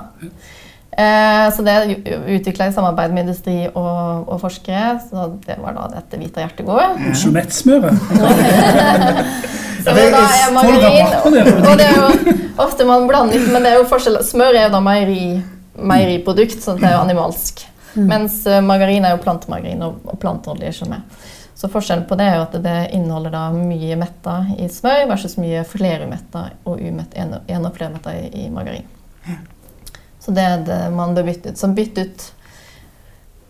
Eh, 0.94 1.48
så 1.56 1.66
det 1.66 1.98
utvikla 2.36 2.68
i 2.70 2.74
samarbeid 2.74 3.14
med 3.14 3.26
industri 3.26 3.56
og, 3.74 4.30
og 4.30 4.42
forskere. 4.42 5.00
Så 5.10 5.32
det 5.48 5.58
var 5.62 5.78
da 5.78 5.90
dette 5.96 6.22
Vita 6.22 6.46
Hjertegård. 6.46 7.02
Oslo 7.12 7.34
Met-smøret. 7.34 7.94
Det 9.84 9.92
er 9.92 10.52
margarin, 10.56 11.10
og 11.68 11.74
det 11.76 11.84
er 11.84 11.98
jo 11.98 12.34
ofte 12.64 12.86
man 12.88 13.04
blander 13.10 13.42
men 13.52 13.66
det 13.66 13.74
er 13.74 13.82
jo 13.82 13.90
forskjell. 13.90 14.22
Smør 14.24 14.56
er 14.56 14.70
jo 14.70 14.72
da 14.78 14.80
meieri, 14.80 15.42
meieriprodukt, 15.76 16.62
så 16.64 16.78
det 16.80 16.88
er 16.88 16.96
jo 16.96 17.02
animalsk. 17.02 17.66
Mens 17.94 18.42
eh, 18.48 18.62
margarin 18.66 19.06
er 19.06 19.16
jo 19.16 19.22
plantemargarin 19.24 19.82
og, 19.86 20.02
og 20.10 20.20
planteolje 20.22 20.74
ikke 20.74 20.90
med. 20.92 21.18
Så 21.54 21.70
forskjellen 21.72 22.08
på 22.10 22.18
det 22.20 22.26
er 22.28 22.40
jo 22.40 22.46
at 22.48 22.56
det 22.64 22.78
inneholder 22.98 23.34
da 23.36 23.44
mye 23.54 23.96
metta 24.00 24.40
i 24.58 24.68
smør 24.72 25.06
versus 25.14 25.38
mye 25.40 25.62
flerumetta 25.70 26.48
og 26.68 26.82
umett, 26.82 27.14
en, 27.16 27.38
en 27.48 27.68
og 27.70 27.76
flermetta 27.78 28.16
i, 28.18 28.26
i 28.44 28.50
margarin. 28.52 28.90
Så 30.24 30.32
det 30.32 30.44
er 30.44 30.64
det 30.66 30.80
man 30.96 31.14
bør 31.16 31.28
bytte 31.28 31.52
ut. 31.52 31.60
Så 31.60 31.70
bytt 31.76 32.00
ut 32.00 32.28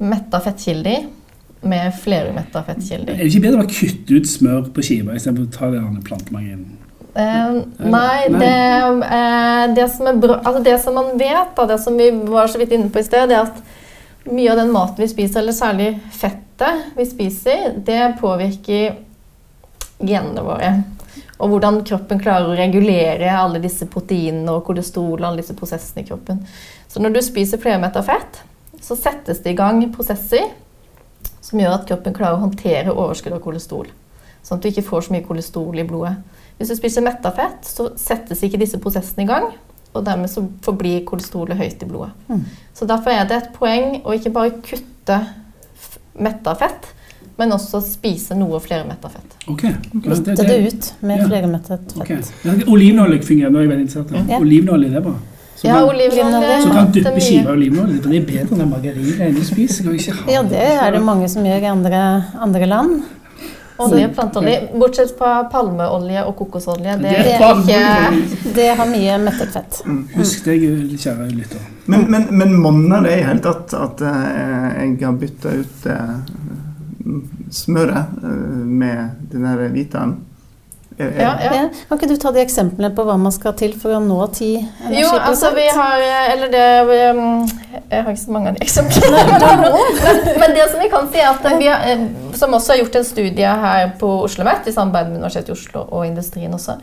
metta 0.03 0.39
fettkilder 0.43 1.05
med 1.63 1.93
flerumetta 1.95 2.63
Er 2.67 3.05
det 3.07 3.27
ikke 3.29 3.43
bedre 3.45 3.63
å 3.63 3.69
kutte 3.71 4.17
ut 4.17 4.27
smør 4.27 4.65
på 4.75 4.83
skiva 4.83 5.15
istedenfor 5.15 5.45
å 5.47 5.53
ta 5.53 5.69
den 5.71 6.01
plantemargarinen? 6.03 6.79
Eh, 7.13 7.59
nei, 7.93 8.23
det, 8.33 8.55
eh, 9.05 9.63
det 9.77 9.85
som 9.93 10.07
er 10.09 10.15
bra 10.17 10.39
Altså 10.39 10.63
det 10.65 10.73
som 10.81 10.95
man 10.97 11.11
vet, 11.19 11.51
da, 11.55 11.67
det 11.69 11.77
som 11.83 11.93
vi 11.97 12.07
var 12.09 12.49
så 12.49 12.57
vidt 12.57 12.73
inne 12.73 12.89
på 12.89 13.03
i 13.03 13.05
sted, 13.05 13.29
det 13.29 13.37
er 13.37 13.51
at 13.51 13.59
mye 14.29 14.51
av 14.51 14.59
den 14.59 14.71
maten 14.71 15.03
vi 15.03 15.09
spiser, 15.11 15.41
eller 15.41 15.55
særlig 15.55 15.89
fettet 16.11 16.95
vi 16.97 17.05
spiser, 17.07 17.73
det 17.85 18.15
påvirker 18.21 18.97
genene 19.99 20.43
våre. 20.45 20.73
Og 21.41 21.51
hvordan 21.51 21.81
kroppen 21.87 22.21
klarer 22.21 22.51
å 22.51 22.57
regulere 22.57 23.31
alle 23.35 23.61
disse 23.63 23.87
proteinene 23.91 24.53
og 24.53 24.63
kolesterol 24.67 25.17
og 25.17 25.27
alle 25.27 25.41
disse 25.41 25.55
prosessene 25.57 26.03
i 26.03 26.07
kroppen. 26.07 26.39
Så 26.87 27.01
når 27.01 27.17
du 27.17 27.21
spiser 27.25 27.61
flermetta 27.61 28.03
fett, 28.05 28.39
så 28.83 28.95
settes 28.99 29.41
det 29.43 29.53
i 29.53 29.57
gang 29.57 29.81
prosesser 29.93 30.51
som 31.43 31.59
gjør 31.59 31.75
at 31.77 31.87
kroppen 31.89 32.15
klarer 32.15 32.37
å 32.37 32.45
håndtere 32.45 32.93
overskudd 32.93 33.35
av 33.35 33.43
kolesterol. 33.43 33.89
Sånn 34.43 34.59
at 34.59 34.63
du 34.63 34.71
ikke 34.71 34.85
får 34.87 35.05
så 35.05 35.15
mye 35.15 35.25
kolesterol 35.27 35.79
i 35.79 35.87
blodet. 35.87 36.15
Hvis 36.57 36.71
du 36.71 36.77
spiser 36.77 37.05
metta 37.05 37.31
fett, 37.35 37.63
så 37.67 37.91
settes 37.99 38.43
ikke 38.45 38.59
disse 38.61 38.79
prosessene 38.79 39.25
i 39.25 39.29
gang. 39.29 39.49
Og 39.93 40.05
dermed 40.05 40.29
så 40.29 40.41
forblir 40.65 41.03
kolesterolet 41.05 41.57
høyt 41.57 41.83
i 41.83 41.85
blodet. 41.85 42.11
Så 42.73 42.87
derfor 42.89 43.13
er 43.13 43.27
det 43.29 43.37
et 43.37 43.51
poeng 43.53 43.99
å 44.03 44.15
ikke 44.17 44.31
bare 44.33 44.55
kutte 44.65 45.19
metta 46.19 46.55
fett, 46.57 46.89
men 47.37 47.53
også 47.53 47.81
spise 47.81 48.35
noe 48.37 48.59
flere 48.61 48.85
metta 48.87 49.09
fett. 49.09 49.37
Ok. 49.47 49.63
okay. 49.65 50.09
Bytte 50.09 50.47
det 50.47 50.57
ut 50.67 50.89
med 51.01 51.19
Ja. 51.19 51.27
flermettet 51.27 51.95
ok. 51.97 52.07
fett. 52.07 52.33
Okay. 52.43 52.65
Olivenolje 52.67 53.21
fungerer 53.23 53.49
nå, 53.53 53.59
er 53.59 53.63
jeg 53.63 53.71
veldig 53.71 53.87
interessert. 53.87 54.29
Ja. 54.29 54.39
Olivenolje, 54.39 54.89
det 54.89 54.97
er 54.97 55.01
bra. 55.01 55.15
Så 55.55 55.67
Ja, 55.67 55.83
olivenolje 55.85 56.61
så 56.61 56.69
kan 56.73 56.91
det 56.91 57.03
dyppe 57.03 57.21
i 57.21 57.45
olivenolje. 57.47 58.01
Det 58.01 58.17
er 58.17 58.25
bedre 58.25 58.61
enn 58.63 58.69
margarin. 58.69 59.35
du 59.35 59.43
spiser. 59.45 59.83
Kan 59.83 59.93
vi 59.93 59.99
ikke 59.99 60.13
ha 60.13 60.31
Ja, 60.31 60.41
det 60.43 60.57
er 60.59 60.91
det 60.91 61.01
mange 61.01 61.29
som 61.29 61.43
gjør 61.43 61.61
i 61.61 61.69
andre, 61.69 62.25
andre 62.41 62.65
land. 62.65 63.03
Olje, 63.77 64.09
planteolje. 64.09 64.69
Bortsett 64.79 65.17
fra 65.17 65.43
palmeolje 65.49 66.23
og 66.27 66.35
kokosolje. 66.37 66.97
Det 67.01 67.13
Det 67.25 67.37
ikke. 67.39 68.51
Det 68.55 68.67
har 68.77 68.89
mye 68.89 69.17
mettet 69.23 69.53
fett. 69.53 69.79
Husk 70.15 70.45
det, 70.45 70.57
kjære 71.01 71.29
lytter. 71.33 71.63
Men, 71.85 72.05
men, 72.11 72.27
men 72.31 72.53
monner 72.61 73.01
det 73.03 73.17
i 73.19 73.23
hele 73.27 73.41
tatt 73.43 73.73
at 73.75 74.03
eh, 74.07 74.67
jeg 74.83 74.99
har 75.03 75.17
bytta 75.19 75.55
ut 75.59 75.87
eh, 75.91 76.13
smøret 77.51 78.21
eh, 78.23 78.61
med 78.83 79.27
den 79.33 79.49
der 79.49 79.65
hvitaen? 79.73 80.15
Ja, 81.17 81.31
ja. 81.41 81.63
Kan 81.89 81.99
ikke 81.99 82.09
du 82.11 82.15
ta 82.21 82.31
de 82.35 82.43
eksemplene 82.43 82.91
på 82.95 83.05
hva 83.07 83.15
man 83.21 83.33
skal 83.35 83.55
til 83.59 83.73
for 83.79 83.97
å 83.97 84.01
nå 84.03 84.19
ti 84.35 84.51
energiprosent? 84.59 84.99
Jo, 84.99 85.11
altså 85.29 85.51
vi 85.55 85.65
har 85.77 86.05
Eller 86.33 86.51
det 86.53 86.65
um, 87.15 87.47
Jeg 87.89 88.03
har 88.03 88.11
ikke 88.11 88.23
så 88.25 88.35
mange 88.35 88.51
av 88.51 88.57
de 88.59 88.67
eksemplene. 88.67 89.23
men, 90.05 90.29
men 90.43 90.55
det 90.57 90.67
som 90.71 90.83
vi 90.83 90.91
kan 90.93 91.09
si, 91.13 91.21
er 91.23 91.31
at 91.31 91.59
vi 91.59 91.71
har, 91.71 91.87
eh, 91.89 92.05
som 92.37 92.53
også 92.53 92.75
har 92.75 92.83
gjort 92.83 92.99
en 93.01 93.07
studie 93.07 93.57
her 93.65 93.95
på 93.99 94.11
Oslo 94.23 94.43
OsloMet, 94.43 94.67
i 94.67 94.73
samarbeid 94.73 95.07
med 95.07 95.17
Universitetet 95.17 95.49
i 95.49 95.51
Oslo 95.51 95.85
og 95.89 96.05
industrien 96.07 96.53
også, 96.53 96.77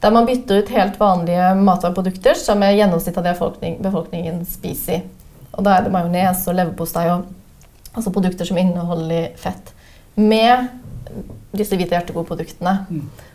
der 0.00 0.10
man 0.10 0.26
bytter 0.26 0.62
ut 0.62 0.68
helt 0.74 1.00
vanlige 1.00 1.54
matvareprodukter 1.54 2.34
som 2.34 2.62
er 2.62 2.76
gjennomsnittet 2.78 3.18
av 3.18 3.24
det 3.24 3.34
befolkning, 3.36 3.76
befolkningen 3.82 4.42
spiser. 4.48 5.04
Og 5.54 5.64
da 5.64 5.76
er 5.76 5.86
det 5.86 5.92
majones 5.94 6.42
og 6.48 6.58
leverpostei 6.58 7.06
og 7.12 7.28
altså 7.94 8.10
produkter 8.10 8.48
som 8.48 8.58
inneholder 8.58 9.30
fett, 9.38 9.72
med 10.14 10.68
disse 11.54 11.76
hvite 11.78 11.94
hjertegode-produktene. 11.94 12.74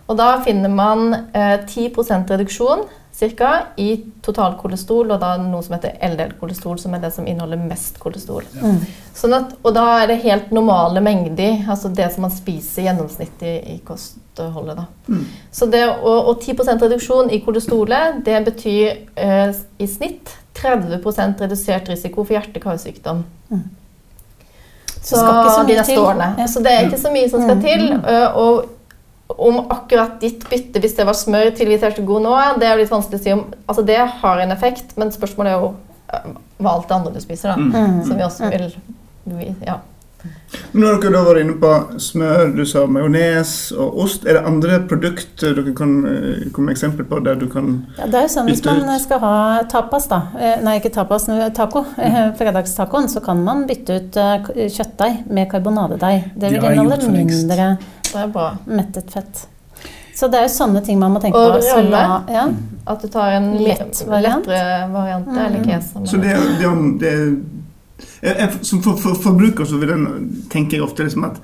Og 0.10 0.18
da 0.18 0.30
finner 0.46 0.72
man 0.74 1.14
eh, 1.34 1.60
10% 1.70 2.32
reduksjon 2.34 2.88
cirka, 3.20 3.50
i 3.76 4.06
totalkolesterol, 4.24 5.10
og 5.12 5.20
da 5.20 5.34
noe 5.42 5.60
som 5.66 5.76
heter 5.76 5.98
LDL-kolesterol, 6.08 6.78
som 6.80 6.94
er 6.96 7.02
det 7.04 7.10
som 7.12 7.26
inneholder 7.28 7.60
mest 7.60 7.98
kolesterol. 8.00 8.46
Ja. 8.56 8.72
Sånn 9.18 9.36
at, 9.36 9.58
og 9.60 9.74
da 9.76 9.84
er 10.00 10.08
det 10.14 10.22
helt 10.24 10.54
normale 10.56 11.04
mengder, 11.04 11.66
altså 11.68 11.92
det 11.92 12.08
som 12.14 12.24
man 12.24 12.32
spiser 12.32 12.88
gjennomsnittlig 12.88 13.58
i 13.74 13.76
kostholdet. 13.84 14.80
Da. 14.80 15.20
Så 15.52 15.68
det, 15.68 15.84
og, 15.98 16.32
og 16.32 16.46
10% 16.46 16.86
reduksjon 16.88 17.34
i 17.36 17.42
kolesterolet, 17.44 18.22
det 18.24 18.40
betyr 18.48 18.88
eh, 19.20 19.52
i 19.84 19.90
snitt 19.92 20.38
30 20.60 21.04
redusert 21.44 21.92
risiko 21.92 22.24
for 22.24 22.38
hjerte-karsykdom. 22.38 23.26
Så 25.00 25.16
Så 25.16 25.22
så 25.26 25.64
de 25.68 25.76
neste 25.76 26.00
årene. 26.00 26.34
Ja. 26.40 26.48
Så 26.48 26.64
det 26.64 26.72
er 26.72 26.88
ikke 26.88 27.04
så 27.04 27.12
mye 27.12 27.30
som 27.32 27.44
skal 27.44 27.62
til. 27.64 27.90
ø, 28.00 28.20
Og 28.40 28.79
om 29.38 29.60
akkurat 29.70 30.20
ditt 30.22 30.48
bytte, 30.50 30.80
hvis 30.82 30.96
det 30.98 31.06
var 31.06 31.14
smør 31.18 31.52
til 31.56 31.68
hvit 31.70 32.00
god 32.06 32.22
nå, 32.26 32.34
det 32.60 32.68
er 32.68 32.78
litt 32.82 32.90
vanskelig 32.90 33.20
å 33.20 33.24
si 33.24 33.32
om 33.36 33.46
Altså 33.68 33.86
det 33.86 33.98
har 34.22 34.40
en 34.40 34.52
effekt, 34.56 34.98
men 34.98 35.12
spørsmålet 35.14 35.54
er 35.54 35.60
jo 35.62 35.76
hva 36.60 36.72
alt 36.74 36.88
det 36.90 36.96
andre 36.98 37.14
du 37.14 37.22
spiser, 37.22 37.54
da. 37.54 37.56
Mm. 37.62 38.04
Som 38.08 38.18
vi 38.18 38.24
også 38.26 38.50
vil 38.50 38.72
vi- 39.26 39.56
Ja. 39.68 39.78
Har 40.74 41.00
dere 41.00 41.12
da 41.14 41.20
vært 41.24 41.40
inne 41.42 41.54
på 41.62 42.00
smør, 42.02 42.50
du 42.56 42.66
sa 42.66 42.82
majones 42.86 43.72
og 43.72 44.00
ost. 44.04 44.26
Er 44.26 44.34
det 44.34 44.46
andre 44.46 44.80
produkter 44.90 45.54
dere 45.56 45.72
kan 45.74 45.94
eh, 46.06 46.50
komme 46.52 46.66
med 46.66 46.76
eksempel 46.76 47.06
på 47.08 47.22
der 47.24 47.36
du 47.36 47.48
kan 47.48 47.86
Ja, 47.98 48.06
det 48.06 48.16
er 48.16 48.22
jo 48.28 48.28
sånn 48.34 48.50
Hvis 48.50 48.66
man 48.66 48.82
ut. 48.90 49.02
skal 49.02 49.20
ha 49.20 49.64
tapas, 49.64 50.08
da 50.10 50.22
eh, 50.38 50.60
Nei, 50.62 50.80
ikke 50.80 50.92
tapas, 50.92 51.28
men 51.30 51.54
taco. 51.54 51.86
eh, 51.98 52.34
Fredagstacoen, 52.36 53.08
så 53.08 53.24
kan 53.24 53.44
man 53.46 53.66
bytte 53.68 53.96
ut 54.02 54.18
eh, 54.18 54.68
kjøttdeig 54.68 55.30
med 55.32 55.50
karbonadedeig. 55.54 56.32
Det 56.36 56.52
vil 56.52 56.64
inneholde 56.64 57.12
mindre 57.14 57.78
Det 58.14 58.20
er 58.24 58.28
bra. 58.34 58.50
mettet 58.66 59.12
fett. 59.14 59.48
Så 60.16 60.28
det 60.28 60.40
er 60.42 60.48
jo 60.50 60.52
sånne 60.52 60.82
ting 60.86 61.00
man 61.00 61.14
må 61.16 61.22
tenke 61.24 61.38
Og 61.40 61.54
på. 61.54 61.60
Og 61.62 61.78
rømme. 61.78 62.02
Ja. 62.34 62.48
At 62.88 63.02
du 63.02 63.08
tar 63.08 63.32
en 63.38 63.54
Lett 63.64 64.02
variant. 64.08 64.46
lettere 64.48 64.90
variant, 64.92 65.28
Mm. 65.28 65.38
eller 65.46 65.64
kesa. 65.64 66.06
Så 66.06 66.18
det, 66.18 66.34
det, 66.60 67.00
det 67.00 67.14
jeg, 68.22 68.36
jeg, 68.40 68.50
Som 68.62 68.82
for, 68.84 68.98
for, 68.98 69.16
forbruker 69.16 69.66
så 69.66 69.78
vil 69.80 69.90
den, 69.94 70.44
tenker 70.52 70.78
jeg 70.78 70.84
ofte 70.84 71.04
liksom 71.04 71.24
at 71.30 71.40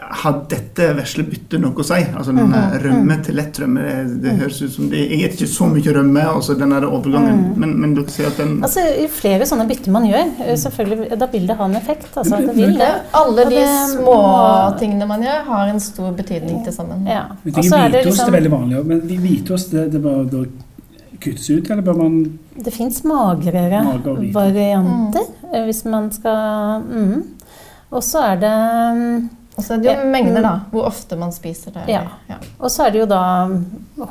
har 0.00 0.38
dette 0.50 0.86
vesle 0.96 1.24
byttet 1.28 1.60
noe 1.60 1.76
å 1.76 1.84
si? 1.86 1.98
Altså 2.02 2.32
den 2.32 2.50
Mhm, 2.50 2.76
Rømme 2.84 3.16
til 3.24 3.36
lettrømme, 3.38 3.82
det, 4.08 4.20
det 4.24 4.34
høres 4.40 4.60
ut 4.62 4.72
som 4.72 4.88
det, 4.90 5.02
Jeg 5.10 5.30
spiser 5.30 5.46
ikke 5.46 5.48
så 5.52 5.68
mye 5.70 5.94
rømme, 5.96 6.24
altså 6.34 6.56
den 6.58 6.74
der 6.74 6.86
overgangen, 6.88 7.40
mm. 7.40 7.60
men, 7.60 7.74
men 7.82 7.94
dere 7.94 8.14
ser 8.14 8.30
at 8.30 8.40
den 8.40 8.56
Altså, 8.64 8.84
Jo 8.96 9.08
flere 9.12 9.46
sånne 9.48 9.66
bytter 9.68 9.94
man 9.94 10.08
gjør, 10.08 10.32
eh, 10.46 10.56
selvfølgelig, 10.64 11.18
da 11.20 11.28
vil 11.32 11.46
det 11.50 11.56
ha 11.60 11.68
en 11.68 11.76
effekt. 11.78 12.08
Altså, 12.14 12.40
det 12.46 12.56
vil 12.56 12.78
det. 12.78 12.90
Alle 13.20 13.46
de 13.50 13.66
små 13.92 14.16
tingene 14.80 15.10
man 15.10 15.26
gjør, 15.26 15.44
har 15.50 15.74
en 15.74 15.82
stor 15.84 16.12
betydning 16.16 16.64
til 16.64 16.74
sammen. 16.74 17.04
Ja. 17.08 17.26
Jeg 17.44 17.54
er 17.54 17.60
tenker 17.60 17.78
er 17.78 17.94
det 17.94 18.04
Hvitost 18.04 18.06
er 18.06 18.10
liksom 18.10 18.36
veldig 18.38 18.54
vanlig, 18.56 18.84
men 18.90 19.02
hvitost 19.26 19.74
det, 19.76 19.86
det 19.94 20.02
bør 20.04 20.24
da 20.30 20.44
kuttes 21.20 21.50
ut, 21.50 21.70
eller 21.70 21.84
bør 21.84 21.98
man 21.98 22.14
Det 22.64 22.72
fins 22.72 23.02
magrere 23.04 23.82
varianter 24.32 25.26
mm. 25.44 25.66
hvis 25.66 25.84
man 25.84 26.08
skal 26.14 26.86
mm. 26.86 27.20
Og 27.90 28.04
så 28.06 28.22
er 28.22 28.40
det 28.40 28.56
mm, 28.96 29.28
Og 29.56 29.64
så 29.64 29.74
er 29.74 29.78
det 29.82 29.86
jo 29.90 29.92
Ja. 29.98 30.04
mengder, 30.04 30.42
da. 30.42 30.60
Hvor 30.70 30.86
ofte 30.86 31.16
man 31.18 31.32
spiser 31.32 31.70
det. 31.74 31.88
Ja. 31.88 32.02
Og 32.60 32.70
så 32.70 32.86
er 32.86 32.90
det 32.94 33.00
jo 33.00 33.06
da 33.06 33.22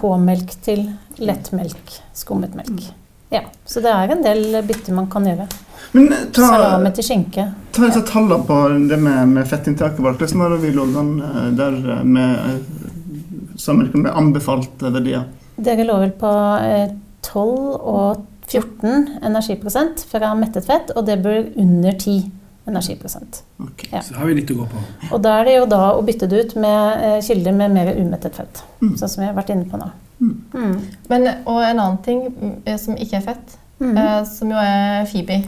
H-melk 0.01 0.55
til 0.61 0.89
lettmelk, 1.17 1.99
skummet 2.13 2.55
melk. 2.55 2.83
Ja, 3.31 3.41
Så 3.65 3.81
det 3.81 3.91
er 3.93 4.11
en 4.11 4.23
del 4.23 4.61
bytter 4.65 4.93
man 4.93 5.07
kan 5.07 5.23
gjøre. 5.25 5.47
Men 5.93 6.09
ta, 6.33 6.41
Salame 6.47 6.91
til 6.91 7.03
skinke. 7.03 7.43
ta 7.71 7.85
disse 7.85 8.01
tallene 8.05 8.43
på 8.45 8.87
det 8.89 8.97
med, 8.99 9.27
med 9.29 9.47
fettinntaket 9.47 9.99
vårt. 9.99 10.17
Hvordan 10.17 10.41
har 10.41 10.57
vi 10.57 10.69
eh, 10.69 11.51
der 11.57 11.77
eh, 11.99 12.03
med 12.03 12.39
eh, 12.39 13.55
sammenlignet 13.55 14.03
med 14.03 14.11
anbefalte 14.17 14.91
verdier? 14.93 15.25
Dere 15.61 15.85
lå 15.85 15.99
vel 15.99 16.11
på 16.11 16.33
eh, 16.63 16.89
12 17.21 17.77
og 17.79 18.25
14 18.49 19.19
energiprosent 19.21 20.05
fra 20.09 20.33
mettet 20.35 20.65
fett, 20.65 20.89
og 20.95 21.05
det 21.05 21.19
bør 21.21 21.51
under 21.55 21.91
10 21.91 22.31
energiprosent. 22.67 23.43
Ok. 23.59 23.87
Ja. 23.91 24.01
Så 24.01 24.15
har 24.15 24.25
vi 24.25 24.33
litt 24.35 24.51
å 24.51 24.57
gå 24.59 24.67
på. 24.69 24.83
Og 25.13 25.21
da 25.23 25.39
er 25.39 25.45
det 25.45 25.55
jo 25.57 25.65
da 25.65 25.93
å 25.95 26.01
bytte 26.05 26.27
det 26.29 26.43
ut 26.45 26.55
med 26.55 27.03
eh, 27.03 27.21
kilder 27.25 27.51
med 27.55 27.71
mer 27.71 27.93
umettet 27.95 28.35
fett. 28.35 28.63
Mm. 28.81 28.95
Sånn 28.99 29.09
som 29.09 29.21
vi 29.23 29.27
har 29.27 29.33
vært 29.37 29.49
inne 29.55 29.65
på 29.69 29.77
nå. 29.81 29.89
Mm. 30.19 30.35
Mm. 30.53 30.79
Men, 31.09 31.27
og 31.47 31.61
en 31.63 31.79
annen 31.79 31.97
ting 32.03 32.25
mm, 32.29 32.77
som 32.77 32.95
ikke 32.97 33.17
er 33.21 33.21
fett, 33.33 33.55
Mm. 33.79 33.95
eh, 33.97 34.23
som 34.27 34.49
jo 34.51 34.57
er 34.59 35.05
fiber. 35.07 35.45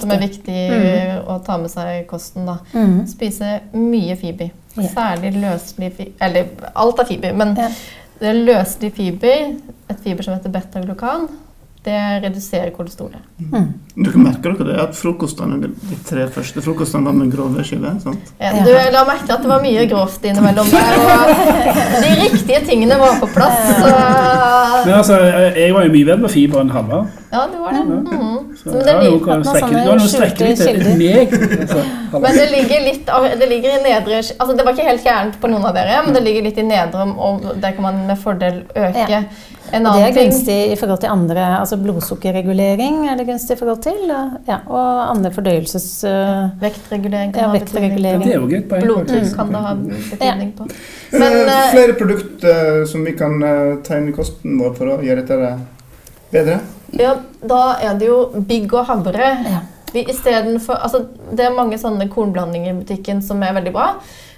Som 0.00 0.10
er 0.10 0.18
Viktig. 0.18 0.20
viktig 0.22 0.70
Mm. 0.72 1.26
å 1.28 1.34
ta 1.44 1.58
med 1.60 1.68
seg 1.70 2.00
i 2.00 2.06
kosten. 2.08 2.46
da. 2.46 2.54
Mm. 2.72 3.06
Spise 3.06 3.60
mye 3.74 4.16
fiber. 4.16 4.50
Ja. 4.76 4.88
Særlig 4.88 5.34
løselig 5.36 5.92
fiber 5.98 6.12
Eller 6.20 6.46
alt 6.74 6.98
er 6.98 7.04
fiber, 7.04 7.32
men 7.34 7.54
Ja. 7.56 7.68
det 8.20 8.28
er 8.28 8.40
løselig 8.46 8.92
fiber, 8.94 9.54
et 9.90 10.00
fiber 10.00 10.22
som 10.22 10.34
heter 10.34 10.48
beta-glukan, 10.50 11.28
det 11.84 11.96
reduserer 12.24 12.70
kolesterolet. 12.72 13.20
Mm. 13.38 13.66
Dere 14.06 14.20
merker 14.22 14.54
dere 14.56 14.68
det 14.70 14.76
at 14.82 14.96
frokostene, 14.96 15.58
de 15.62 15.98
tre 16.08 16.24
første 16.32 16.62
frokostene 16.64 17.04
var 17.10 17.16
med 17.18 17.32
grove 17.32 17.64
skiller? 17.66 17.98
sant? 18.02 18.32
Ja. 18.40 18.52
Du 18.64 18.70
la 18.72 19.02
merke 19.04 19.26
til 19.28 19.34
at 19.36 19.44
det 19.44 19.50
var 19.50 19.62
mye 19.64 19.84
grovt 19.90 20.24
innimellom 20.24 20.70
der, 20.72 20.96
og 21.04 21.34
de 22.06 22.14
riktige 22.22 22.62
tingene 22.66 22.96
var 23.00 23.18
på 23.20 23.28
plass. 23.34 23.60
Så, 23.82 23.92
Men 24.86 24.94
altså, 24.94 25.18
jeg 25.58 25.74
var 25.76 25.84
jo 25.86 25.92
mye 25.92 26.08
bedre 26.08 26.22
på 26.24 26.32
fiber 26.38 26.64
enn 26.64 26.72
Halvard. 26.72 27.12
ja, 27.34 27.44
det 27.52 27.60
var 27.60 27.76
det. 27.76 27.84
Mhm. 27.84 28.34
Så 28.56 28.70
Men 28.70 28.84
det 28.86 28.94
ligger 29.02 29.26
var 29.26 29.36
Noen 29.36 29.44
sånne 29.44 29.80
var 29.84 29.96
meg. 30.98 31.32
Altså, 32.14 32.20
Men 32.22 32.36
det 32.38 32.44
ligger 32.52 32.84
litt 32.84 33.08
Det 33.40 33.48
ligger 33.50 33.72
i 33.74 33.80
nedre 33.82 34.20
Altså, 34.22 34.52
det 34.54 34.64
var 34.64 34.76
ikke 34.76 34.86
helt 34.86 35.02
gærent 35.04 35.40
på 35.42 35.50
noen 35.50 35.64
av 35.66 35.74
dere, 35.74 35.98
men 36.06 36.14
det 36.14 36.22
ligger 36.22 36.46
litt 36.46 36.60
i 36.62 36.66
nedre, 36.66 37.08
og 37.18 37.48
der 37.60 37.74
kan 37.74 37.82
man 37.88 38.06
med 38.06 38.20
fordel 38.22 38.62
øke. 38.76 39.08
Ja. 39.10 39.22
En 39.72 39.86
Og 39.86 39.96
det 39.96 40.02
er 40.06 40.12
gunstig 40.14 40.56
i 40.72 40.76
forhold 40.76 41.00
til 41.00 41.08
andre 41.10 41.44
altså 41.58 41.76
Blodsukkerregulering 41.80 43.08
er 43.08 43.16
det 43.16 43.26
gunstig 43.26 43.56
i 43.56 43.58
forhold 43.58 43.80
til. 43.82 44.02
Ja, 44.46 44.58
og 44.68 45.10
andre 45.10 45.30
fordøyelses... 45.34 45.86
Uh, 46.04 46.52
Vektregulering 46.60 47.32
kan 47.34 47.42
Ja, 47.42 47.48
ha 47.48 47.58
betydning 47.58 47.94
vektregulering. 47.96 48.20
på 48.20 48.28
Det 48.28 48.34
er 48.34 48.40
jo 48.40 48.50
greit 48.52 48.68
poeng. 48.70 48.84
Blodtrykk 48.84 49.30
kan 49.36 49.52
det 49.54 49.62
ha 49.64 49.74
betydning 50.10 50.52
på. 50.58 50.68
Men 51.16 51.36
eh, 51.42 51.70
flere 51.72 51.96
produkter 51.98 52.84
som 52.90 53.04
vi 53.08 53.12
kan 53.18 53.38
ta 53.86 53.98
inn 53.98 54.08
i 54.12 54.16
kosten 54.16 54.58
vår 54.60 54.74
for 54.78 54.94
å 54.94 54.98
gjøre 55.04 55.24
dette 55.24 55.54
bedre? 56.34 56.58
ja, 56.94 57.16
da 57.42 57.62
er 57.82 57.96
det 57.98 58.06
jo 58.06 58.18
bygg 58.36 58.72
og 58.78 58.84
havre. 58.86 59.30
Ja. 59.48 59.62
Vi, 59.94 60.04
istedenfor- 60.10 60.78
altså, 60.82 61.04
det 61.32 61.44
er 61.46 61.54
mange 61.54 61.78
sånne 61.78 62.08
kornblandinger 62.10 62.72
i 62.72 62.78
butikken 62.82 63.22
som 63.22 63.42
er 63.42 63.54
veldig 63.56 63.72
bra. 63.74 63.88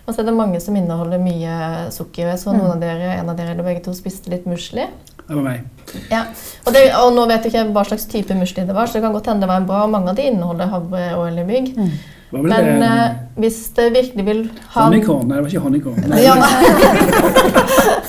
Og 0.07 0.15
så 0.15 0.21
er 0.23 0.29
det 0.29 0.35
mange 0.39 0.61
som 0.63 0.77
inneholder 0.79 1.19
mye 1.19 1.55
sukker. 1.91 2.31
Så 2.39 2.53
noen 2.55 2.77
av 2.77 2.81
dere, 2.81 3.17
en 3.19 3.29
av 3.33 3.37
dere 3.39 3.55
eller 3.57 3.67
begge 3.67 3.83
to 3.89 3.95
spiste 3.97 4.31
litt 4.31 4.45
musli. 4.47 4.85
Det 5.27 5.35
var 5.35 5.43
meg. 5.43 5.63
Ja, 6.11 6.25
og, 6.67 6.73
det, 6.75 6.83
og 6.99 7.15
nå 7.15 7.25
vet 7.31 7.47
jeg 7.47 7.53
ikke 7.55 7.73
hva 7.75 7.83
slags 7.87 8.05
type 8.11 8.35
musli 8.39 8.65
det 8.67 8.75
var, 8.75 8.87
så 8.87 8.99
det 8.99 9.07
kan 9.07 9.15
godt 9.15 9.27
hende 9.31 9.47
det 9.47 9.51
var 9.51 9.63
en 9.63 9.67
bra. 9.69 9.87
Mange 9.91 10.13
av 10.13 10.19
de 10.19 10.29
inneholder 10.31 10.71
havre 10.71 11.09
og 11.17 11.25
eller 11.29 11.45
bygg. 11.49 11.73
Det 12.27 12.43
Men 12.43 12.51
det, 12.83 12.87
eh, 12.87 13.11
hvis 13.39 13.59
det 13.77 13.85
virkelig 13.95 14.25
vil 14.27 14.41
ha 14.75 14.87
Honeycorn. 14.89 15.29
Nei, 15.29 15.37
det 15.37 15.45
var 15.45 15.51
ikke 15.53 15.63
honeycorn. 15.63 16.09
Nei. 16.11 16.23
Ja. 16.25 16.35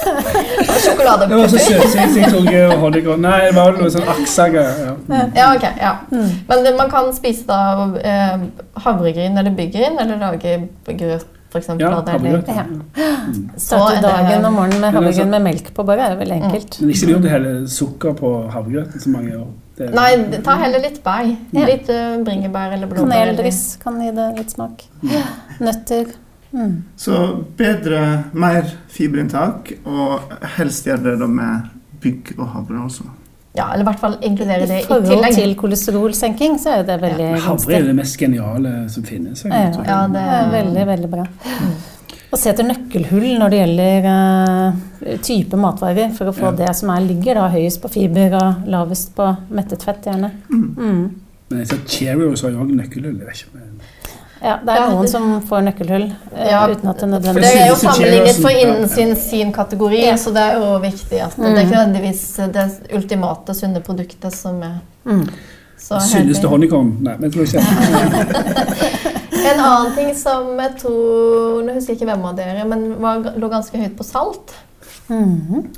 Det 0.07 0.67
var 0.67 0.77
så 0.77 0.89
Sjokoladeputter. 0.89 1.57
søt, 1.57 1.89
så 1.91 2.19
jeg 2.19 2.31
tok 2.33 2.47
eh, 2.53 2.73
honeycorn. 2.81 3.21
Nei, 3.23 3.37
det 3.45 3.55
var 3.55 3.77
noe 3.77 3.89
sånn 3.93 4.07
aksagreier. 4.09 4.93
Ja. 5.09 5.21
Ja, 5.35 5.47
ok. 5.55 5.65
ja. 5.81 5.93
Men 6.11 6.65
det, 6.65 6.73
man 6.79 6.89
kan 6.91 7.09
spise 7.15 7.45
da 7.47 7.59
eh, 8.01 8.45
havregryn 8.83 9.37
eller 9.37 9.53
byggryn, 9.57 9.97
eller 10.01 10.19
lage 10.21 10.57
grøt, 10.87 11.27
f.eks. 11.51 11.69
Ja, 11.79 11.91
av 11.97 12.09
havregrøt. 12.11 12.47
Ja. 12.51 12.63
Mm. 12.67 13.49
Starte 13.67 14.01
dagen 14.03 14.45
om 14.45 14.53
morgenen 14.59 14.81
med 14.81 14.99
altså- 15.03 15.27
med 15.29 15.41
melk 15.47 15.73
på 15.73 15.85
bare 15.87 16.09
er 16.11 16.17
veldig 16.19 16.41
enkelt. 16.41 16.77
Men 16.81 16.89
ikke 16.95 17.09
lurt 17.11 17.25
å 17.25 17.33
helle 17.35 17.53
sukker 17.71 18.13
på 18.19 18.33
havregrøten 18.53 19.03
så 19.03 19.09
mange 19.15 19.33
år. 19.37 19.47
Det- 19.77 19.89
Nei, 19.93 20.41
ta 20.43 20.55
heller 20.57 20.79
litt 20.81 21.03
bær. 21.03 21.27
Ja. 21.53 21.65
Litt 21.65 21.89
eh, 21.89 22.17
bringebær 22.25 22.73
eller 22.73 22.87
blåbær. 22.87 23.11
Kaneldryss 23.11 23.77
kan 23.83 23.99
gi 24.01 24.11
det 24.11 24.29
litt 24.37 24.55
smak. 24.55 24.83
Nøtter. 25.59 26.15
Mm. 26.53 26.83
Så 26.95 27.43
bedre, 27.57 28.23
mer 28.33 28.69
fiberinntak, 28.89 29.73
og 29.85 30.21
helst 30.57 30.87
gjør 30.87 31.03
det 31.03 31.19
da 31.19 31.27
med 31.27 31.69
bygg 32.01 32.35
og 32.39 32.47
havre 32.55 32.83
også. 32.85 33.03
Ja, 33.57 33.71
eller 33.73 33.81
i 33.81 33.87
hvert 33.89 33.99
fall 34.03 34.15
inkludere 34.21 34.67
det 34.69 34.79
I 34.83 34.85
tillegg. 34.85 35.03
i 35.03 35.07
forhold 35.09 35.35
til 35.39 35.55
kolesterolsenking 35.57 36.57
så 36.61 36.75
er 36.77 36.83
det 36.87 36.97
veldig 37.01 37.29
Havre 37.41 37.73
er 37.79 37.85
det 37.87 37.95
mest 37.97 38.17
geniale 38.21 38.73
som 38.93 39.03
finnes. 39.03 39.41
jeg 39.43 39.51
Ja. 39.51 39.83
Ja, 39.83 40.07
det- 40.07 40.13
det 40.13 40.25
er 40.37 40.51
veldig, 40.51 40.85
veldig 40.87 41.09
bra. 41.11 41.25
Og 42.31 42.37
se 42.37 42.49
etter 42.51 42.63
nøkkelhull 42.67 43.37
når 43.39 43.49
det 43.49 43.59
gjelder 43.61 44.07
uh, 44.11 45.17
type 45.23 45.55
matvarer, 45.57 46.11
for 46.13 46.25
å 46.27 46.33
få 46.35 46.49
Ja. 46.51 46.65
det 46.65 46.75
som 46.75 46.89
er, 46.89 46.99
ligger 47.07 47.33
da 47.39 47.47
høyest 47.49 47.81
på 47.81 47.89
fiber 47.89 48.33
og 48.35 48.67
lavest 48.67 49.15
på 49.15 49.29
mettet 49.49 49.81
fett, 49.81 50.03
gjerne. 50.03 50.31
Mm. 50.51 51.15
Men 51.49 51.59
jeg 51.59 51.67
ser 51.67 51.77
Cheerios 51.87 52.41
har 52.43 52.51
jo 52.51 52.59
også 52.65 52.75
nøkkelhull. 52.75 53.17
Jeg 53.17 53.27
vet 53.27 53.35
ikke. 53.41 53.53
men- 53.53 53.66
Ja, 54.41 54.59
det 54.63 54.73
er 54.73 54.91
noen 54.93 55.09
som 55.09 55.29
får 55.47 55.63
nøkkelhull 55.65 56.05
eh, 56.35 56.47
Ja, 56.51 56.61
uten 56.69 56.91
at 56.91 57.01
det 57.01 57.33
Det 57.39 57.49
er 57.49 57.67
jo 57.71 57.77
sammenlignet 57.81 58.39
for 58.41 58.53
ja, 58.53 58.63
innen 58.65 58.89
sin, 58.89 59.15
sin 59.15 59.53
kategori, 59.53 60.03
Ja. 60.05 60.17
så 60.17 60.33
det 60.35 60.43
er 60.43 60.61
jo 60.61 60.77
viktig 60.83 61.21
at 61.25 61.37
det 61.37 61.51
er 61.51 61.61
ikke 61.63 61.73
nødvendigvis 61.73 62.23
det 62.53 62.67
ultimate 62.93 63.55
sunne 63.57 63.81
produktet 63.81 64.35
som 64.35 64.61
er 64.63 64.79
mm. 65.05 65.25
så 65.77 66.01
Sunneste 66.01 66.49
heldig. 66.49 66.83
Nei, 67.05 67.17
men 67.17 67.33
tror 67.33 67.47
ikke. 67.47 67.63
En 69.47 69.59
annen 69.59 69.93
ting 69.95 70.15
som 70.17 70.49
jeg 70.59 70.73
tror 70.81 71.61
Nå 71.63 71.75
husker 71.77 71.93
jeg 71.93 72.01
ikke 72.01 72.09
hvem 72.09 72.25
av 72.29 72.39
dere, 72.39 72.65
men 72.67 72.87
var, 73.01 73.29
lå 73.39 73.49
ganske 73.51 73.79
høyt 73.79 73.97
på 73.97 74.07
salt. 74.07 74.55
Mm 75.07 75.69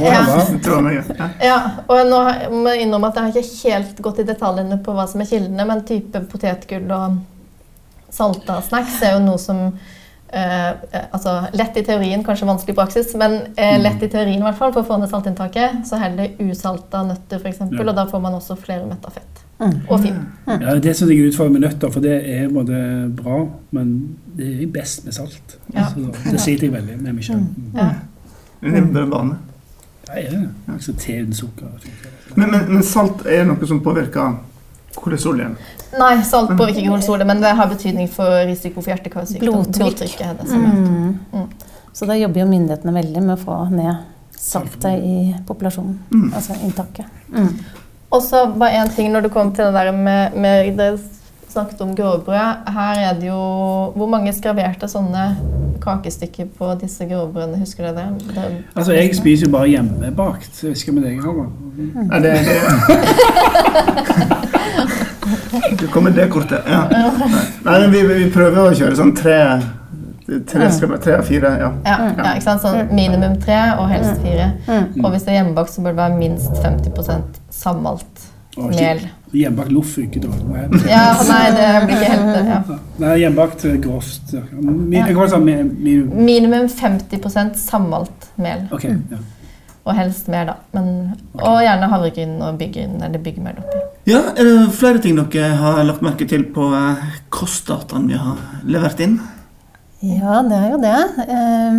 Ja. 0.00 0.20
Jeg 0.22 0.60
tror 0.62 0.84
meg, 0.84 1.00
ja. 1.18 1.26
Ja, 1.42 1.56
og 1.90 2.06
nå 2.06 2.20
må 2.54 2.70
jeg 2.70 2.84
innrømme 2.84 3.10
at 3.10 3.18
jeg 3.18 3.24
har 3.24 3.40
ikke 3.40 3.72
helt 3.74 4.02
gått 4.04 4.20
i 4.22 4.26
detaljene 4.28 4.78
på 4.84 4.94
hva 4.94 5.08
som 5.10 5.22
er 5.22 5.28
kildene, 5.28 5.66
men 5.66 5.82
type 5.88 6.22
potetgull 6.30 6.86
og 6.94 7.18
salta 8.10 8.60
snacks 8.62 9.00
er 9.06 9.16
jo 9.16 9.24
noe 9.24 9.38
som 9.40 9.60
eh, 9.66 10.70
eh, 10.70 11.06
altså 11.10 11.36
Lett 11.56 11.76
i 11.78 11.84
teorien, 11.86 12.24
kanskje 12.26 12.48
vanskelig 12.48 12.74
i 12.74 12.78
praksis, 12.78 13.12
men 13.18 13.40
eh, 13.56 13.76
lett 13.82 14.02
i 14.02 14.08
teorien 14.10 14.40
i 14.40 14.46
hvert 14.46 14.58
fall 14.58 14.74
for 14.74 14.84
å 14.84 14.88
få 14.88 14.98
ned 15.00 15.10
saltinntaket. 15.12 15.82
Så 15.88 16.00
heller 16.00 16.34
usalta 16.42 17.04
nøtter, 17.06 17.42
f.eks., 17.42 17.62
Ja. 17.70 17.84
og 17.86 17.94
da 17.96 18.06
får 18.10 18.24
man 18.26 18.38
også 18.38 18.58
flere 18.60 18.86
metta 18.88 19.12
fett. 19.14 19.44
Mm. 19.60 19.74
Og 19.88 20.00
fiber. 20.00 20.22
Ja, 20.48 20.74
det 20.80 20.94
syns 20.96 21.10
jeg 21.12 21.20
er 21.20 21.28
utfordrende 21.28 21.58
med 21.58 21.66
nøtter, 21.68 21.90
for 21.92 22.00
det 22.00 22.14
er 22.32 22.46
både 22.48 22.78
bra, 23.16 23.42
men 23.76 23.90
det 24.38 24.54
er 24.62 24.70
best 24.72 25.04
med 25.04 25.12
salt. 25.12 25.58
Ja. 25.74 25.84
Så 25.92 26.30
det 26.30 26.40
sliter 26.40 26.70
jeg 26.70 26.76
veldig 26.78 26.96
med 27.02 27.18
meg 27.18 27.26
sjøl. 27.26 27.42
Ja. 27.76 27.90
Det 28.60 28.84
bare 28.94 29.10
vane. 29.10 29.36
Det 30.06 30.22
er 30.24 30.30
det. 30.32 30.46
Altså, 30.72 30.94
te 30.96 31.18
uten 31.20 31.36
sukker. 31.36 31.90
Men, 32.36 32.50
men, 32.50 32.64
men 32.72 32.82
salt 32.86 33.26
er 33.28 33.44
noe 33.48 33.68
som 33.68 33.82
påvirker 33.84 34.38
kolesterol. 34.94 35.56
Nei, 35.98 36.12
salt 36.26 36.52
påvirker 36.54 36.82
ikke 36.82 36.92
kolesterolet, 36.92 37.28
men 37.30 37.42
det 37.42 37.52
har 37.58 37.68
betydning 37.70 38.08
for 38.10 38.46
risiko 38.48 38.80
for 38.80 38.92
hjerte-karsykdom. 38.92 39.46
Blodtrykk. 39.46 39.82
Blodtrykket 39.82 40.40
det 40.40 40.48
som. 40.50 40.64
Mm. 40.64 41.18
Mm. 41.32 41.46
Så 41.92 42.06
da 42.06 42.16
jobber 42.18 42.44
jo 42.44 42.48
myndighetene 42.50 42.94
veldig 42.94 43.22
med 43.26 43.34
å 43.36 43.40
få 43.40 43.60
ned 43.74 43.94
saltet 44.40 45.04
i 45.04 45.16
populasjonen. 45.46 45.98
Mm. 46.10 46.28
Altså 46.34 46.56
inntaket. 46.64 47.06
Mm. 47.34 47.54
Og 48.10 48.22
så 48.26 48.44
bare 48.50 48.82
én 48.82 48.92
ting 48.94 49.10
når 49.12 49.26
det 49.26 49.32
kom 49.34 49.52
til 49.54 49.68
det 49.68 49.74
der 49.76 49.92
med, 49.94 50.34
med 50.34 50.72
Dere 50.78 50.98
snakket 51.50 51.82
om 51.84 51.94
grovbrød. 51.98 52.66
Her 52.74 53.02
er 53.08 53.18
det 53.18 53.28
jo 53.28 53.40
Hvor 53.96 54.10
mange 54.10 54.32
skraverte 54.34 54.88
sånne 54.90 55.24
kakestykker 55.82 56.46
på 56.58 56.74
disse 56.80 57.06
grovbrødene? 57.08 57.58
Husker 57.60 57.88
du 57.88 57.90
det? 57.96 58.06
det 58.34 58.44
Altså, 58.74 58.92
jeg 58.92 59.16
spiser 59.16 59.46
jo 59.46 59.52
bare 59.54 59.68
hjemmebakt. 59.72 60.62
Jeg 60.62 60.76
ikke 60.76 60.92
med 60.96 61.02
deg, 61.08 61.20
Halvard. 61.24 61.52
Ja, 62.10 62.16
det, 62.24 62.30
det. 62.48 62.58
det 65.80 65.90
kommer 65.90 66.10
det 66.14 66.30
kortet. 66.30 66.62
Ja. 66.66 66.82
Nei, 67.64 67.76
men 67.80 67.92
vi, 67.92 68.00
vi 68.08 68.30
prøver 68.34 68.60
å 68.68 68.72
kjøre 68.76 68.96
sånn 68.98 69.14
tre 69.16 69.38
Tre, 70.46 70.68
tre 71.02 71.14
av 71.16 71.24
fire. 71.26 71.48
Ja. 71.58 71.68
ja, 71.82 71.94
ja, 72.14 72.32
ikke 72.36 72.44
sant? 72.44 72.62
Sånn 72.62 72.92
minimum 72.94 73.32
tre, 73.42 73.56
og 73.82 73.88
helst 73.90 74.20
fire. 74.22 74.52
Mm. 74.68 75.00
Og 75.02 75.08
hvis 75.10 75.24
det 75.26 75.32
er 75.32 75.40
hjemmebakt, 75.40 75.72
så 75.74 75.82
bør 75.82 75.96
det 75.96 76.02
være 76.04 76.18
minst 76.20 76.52
50% 76.62 77.40
sammalt 77.50 78.28
mel. 78.54 79.02
Hjemmebakt 79.32 79.70
loff 79.70 79.92
funker 79.94 80.20
dårlig. 80.24 80.46
Nei. 80.50 80.80
Ja, 80.90 81.02
nei, 81.28 81.42
det 81.54 81.66
blir 81.86 82.00
ikke 82.00 82.12
helt 82.12 82.48
ja. 82.50 82.78
Nei, 82.98 83.10
hjemmebakt 83.22 83.64
er 83.68 83.76
grovt. 83.84 84.32
ja. 84.34 84.40
Mi- 84.60 84.96
Jeg 84.96 85.14
kan 85.14 85.28
si 85.30 85.36
mi- 85.36 85.62
mi- 85.62 86.24
Minimum 86.30 86.66
50% 86.68 87.54
sammalt 87.56 88.26
mel. 88.36 88.64
Ok, 88.72 88.84
ja. 88.84 89.20
Og 89.86 89.94
helst 89.96 90.26
mer, 90.28 90.44
da. 90.50 90.54
Men, 90.74 90.90
og 91.34 91.60
gjerne 91.62 91.88
havregryn 91.88 92.34
og 92.42 92.58
byggryn 92.58 92.98
eller 93.02 93.18
byggmel 93.18 93.56
oppi. 93.62 93.78
ja, 94.10 94.18
er 94.36 94.44
det 94.44 94.72
flere 94.76 94.98
ting 95.00 95.16
dere 95.16 95.54
har 95.56 95.84
lagt 95.84 96.02
merke 96.02 96.26
til 96.28 96.44
på 96.44 96.66
kostdataen 97.30 98.08
vi 98.10 98.14
har 98.18 98.36
levert 98.66 99.00
inn? 99.00 99.20
Ja, 100.02 100.42
det 100.42 100.58
er 100.58 100.70
jo 100.70 100.80
det. 100.80 101.28
Eh, 101.28 101.78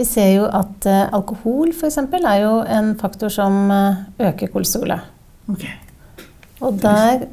vi 0.00 0.04
ser 0.08 0.30
jo 0.34 0.44
at 0.46 0.86
eh, 0.86 1.06
alkohol 1.12 1.70
f.eks. 1.72 1.96
er 1.98 2.40
jo 2.42 2.52
en 2.66 2.94
faktor 2.98 3.28
som 3.28 3.70
eh, 3.70 3.94
øker 4.30 4.48
kolesterolet. 4.52 5.00
Ok. 5.48 5.64
Og 6.60 6.80
der 6.82 7.26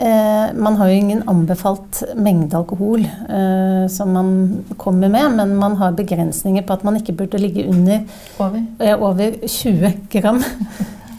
eh, 0.00 0.54
Man 0.54 0.76
har 0.78 0.88
jo 0.88 0.98
ingen 0.98 1.22
anbefalt 1.28 2.02
mengde 2.16 2.56
alkohol 2.58 3.04
eh, 3.04 3.86
som 3.90 4.12
man 4.14 4.64
kommer 4.78 5.08
med, 5.12 5.36
men 5.36 5.56
man 5.58 5.76
har 5.76 5.96
begrensninger 5.98 6.62
på 6.66 6.72
at 6.78 6.84
man 6.84 6.96
ikke 7.00 7.16
burde 7.22 7.38
ligge 7.42 7.66
under 7.68 8.00
Over. 8.38 8.60
eh, 8.80 8.94
over 9.02 9.30
20 9.46 9.92
gram 10.10 10.42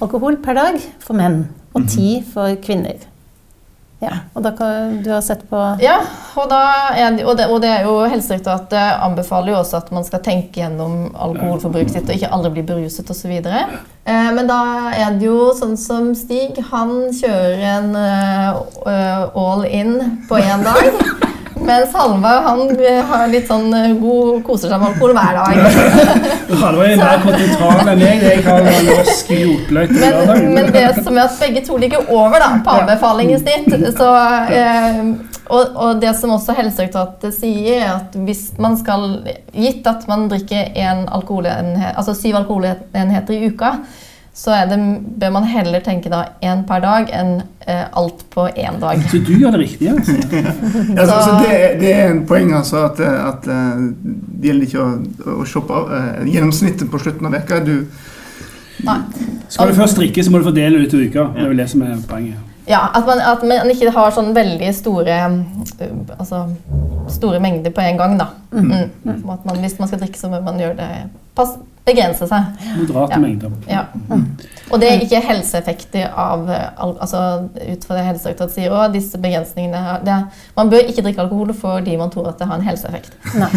alkohol 0.02 0.38
per 0.44 0.54
dag 0.54 0.80
for 1.00 1.16
menn, 1.16 1.46
og 1.74 1.88
10 1.88 2.24
for 2.34 2.56
kvinner. 2.64 3.00
Ja, 4.04 4.18
og 4.36 4.44
da 4.44 4.52
kan 4.58 4.98
du 5.04 5.10
ha 5.14 5.22
sett 5.24 5.46
på 5.50 5.60
Ja, 5.84 6.00
og, 6.36 6.52
er 6.52 7.20
og, 7.24 7.38
det, 7.40 7.48
og 7.48 7.62
det 7.64 7.72
er 7.72 7.88
jo 7.88 7.96
Helsedirektoratet 8.04 9.00
anbefaler 9.06 9.54
jo 9.54 9.60
også 9.62 9.80
at 9.80 9.92
man 9.96 10.06
skal 10.08 10.24
tenke 10.26 10.60
gjennom 10.62 11.14
alkoholforbruket 11.16 11.96
sitt 11.96 12.10
og 12.10 12.18
ikke 12.18 12.32
aldri 12.36 12.54
bli 12.58 12.66
beruset 12.74 13.10
osv. 13.14 13.32
Eh, 13.34 14.30
men 14.36 14.50
da 14.50 14.60
er 14.92 15.16
det 15.16 15.30
jo 15.30 15.52
sånn 15.56 15.78
som 15.80 16.12
Stig, 16.18 16.60
han 16.72 17.14
kjører 17.16 17.64
en 17.78 17.94
uh, 17.96 19.38
all 19.40 19.64
in 19.70 19.96
på 20.30 20.42
én 20.42 20.66
dag. 20.68 21.32
Mens 21.64 21.94
Halva 21.96 22.34
han 22.48 22.62
eh, 22.76 23.00
har 23.08 23.28
litt 23.32 23.48
sånn 23.48 23.74
eh, 23.78 23.92
god 24.00 24.42
koser 24.48 24.72
seg 24.72 24.82
med 24.82 24.92
alkohol 24.92 25.14
hver 25.16 25.38
dag. 25.40 25.54
Halva 26.64 26.88
er 26.88 27.02
mer 27.02 27.22
kontinental 27.24 27.92
enn 27.94 28.04
meg. 28.04 28.26
Jeg 28.28 28.44
har 28.48 28.68
norsk 28.90 29.34
jordløk 29.38 29.94
Men, 29.96 30.48
men 30.58 30.72
det 30.76 30.86
som 31.00 31.18
er 31.18 31.26
at 31.26 31.38
begge 31.40 31.64
to 31.68 31.78
ligger 31.82 32.10
over 32.14 32.44
da, 32.44 32.50
på 32.66 32.78
anbefalingssnitt. 32.82 33.72
Så, 33.98 34.10
eh, 34.60 35.04
og, 35.48 35.76
og 35.76 36.02
det 36.04 36.14
som 36.20 36.34
også 36.36 36.56
Helsedirektoratet 36.58 37.36
sier, 37.36 37.84
er 37.84 37.92
at 37.98 38.16
hvis 38.28 38.50
man 38.64 38.78
skal 38.80 39.10
Gitt 39.54 39.86
at 39.88 40.08
man 40.10 40.28
drikker 40.32 40.74
en 40.84 41.06
alkoholenhet, 41.14 41.94
altså 42.00 42.16
syv 42.18 42.42
alkoholenheter 42.42 43.36
i 43.38 43.52
uka, 43.52 43.76
så 44.34 44.54
er 44.58 44.66
det, 44.66 44.78
bør 45.22 45.30
man 45.36 45.44
heller 45.46 45.82
tenke 45.86 46.10
da 46.10 46.24
én 46.42 46.64
per 46.66 46.82
dag 46.82 47.12
enn 47.14 47.36
eh, 47.70 47.84
alt 47.94 48.24
på 48.34 48.48
én 48.50 48.80
dag. 48.82 49.02
Så 49.12 49.20
du 49.22 49.36
gjør 49.38 49.54
det 49.54 49.60
riktig, 49.62 49.92
altså? 49.92 50.16
Ja, 50.98 51.06
så, 51.06 51.18
så 51.22 51.36
det, 51.44 51.60
det 51.84 51.92
er 51.94 52.08
en 52.10 52.24
poeng 52.30 52.50
altså 52.58 52.88
at, 52.88 53.02
at 53.04 53.46
eh, 53.46 53.84
det 54.02 54.50
gjelder 54.50 54.66
ikke 54.66 54.82
å, 54.82 55.36
å 55.36 55.46
shoppe 55.46 55.70
på 55.70 56.00
eh, 56.00 56.24
gjennomsnittet 56.34 56.90
på 56.90 57.02
slutten 57.04 57.30
av 57.30 57.38
veka. 57.38 57.62
Du, 57.62 57.76
Nei. 58.84 58.98
Skal 59.54 59.70
du 59.70 59.78
først 59.78 60.02
drikke, 60.02 60.26
så 60.26 60.34
må 60.34 60.42
du 60.42 60.50
fordele 60.50 60.82
det 60.82 60.90
utover 60.90 61.06
uka. 61.12 61.28
Det 61.36 61.46
er 61.46 61.54
vel 61.54 61.62
det 61.62 61.70
som 61.72 61.86
er 61.86 62.02
poenget. 62.10 62.50
Ja, 62.66 62.88
at 62.96 63.06
man, 63.06 63.20
at 63.20 63.44
man 63.46 63.70
ikke 63.70 63.92
har 63.92 64.14
sånn 64.16 64.32
veldig 64.36 64.70
store 64.76 65.20
altså, 66.18 66.46
store 67.12 67.42
mengder 67.44 67.74
på 67.76 67.84
en 67.84 68.00
gang, 68.00 68.18
da. 68.18 68.30
Mm. 68.56 68.72
Mm. 69.04 69.30
At 69.30 69.46
man, 69.46 69.60
hvis 69.62 69.78
man 69.82 69.92
skal 69.92 70.02
drikke, 70.02 70.20
så 70.20 70.32
må 70.32 70.40
man 70.42 70.58
gjøre 70.62 70.78
det 70.80 70.90
pass, 71.38 71.58
begrense 71.84 72.28
seg. 72.28 72.44
Moderate 72.78 73.14
Ja. 73.14 73.20
mengder. 73.20 73.50
Ja. 73.68 73.90
Og 74.72 74.80
det 74.80 74.88
er 74.90 75.02
ikke 75.04 75.20
helseeffekter 75.28 76.14
av 76.18 76.48
al- 76.50 76.98
altså, 77.04 77.50
Ut 77.74 77.84
fra 77.86 77.98
det 77.98 78.06
Helsedirektoratet 78.08 78.56
sier 78.56 78.72
òg, 78.72 78.94
disse 78.94 79.20
begrensningene 79.20 79.82
her, 79.84 80.00
det 80.06 80.14
er, 80.16 80.24
Man 80.56 80.70
bør 80.72 80.88
ikke 80.88 81.04
drikke 81.04 81.22
alkohol 81.26 81.52
fordi 81.58 81.98
man 82.00 82.10
tror 82.14 82.30
at 82.32 82.40
det 82.40 82.48
har 82.48 82.56
en 82.62 82.68
helseeffekt. 82.68 83.12
Nei. 83.38 83.50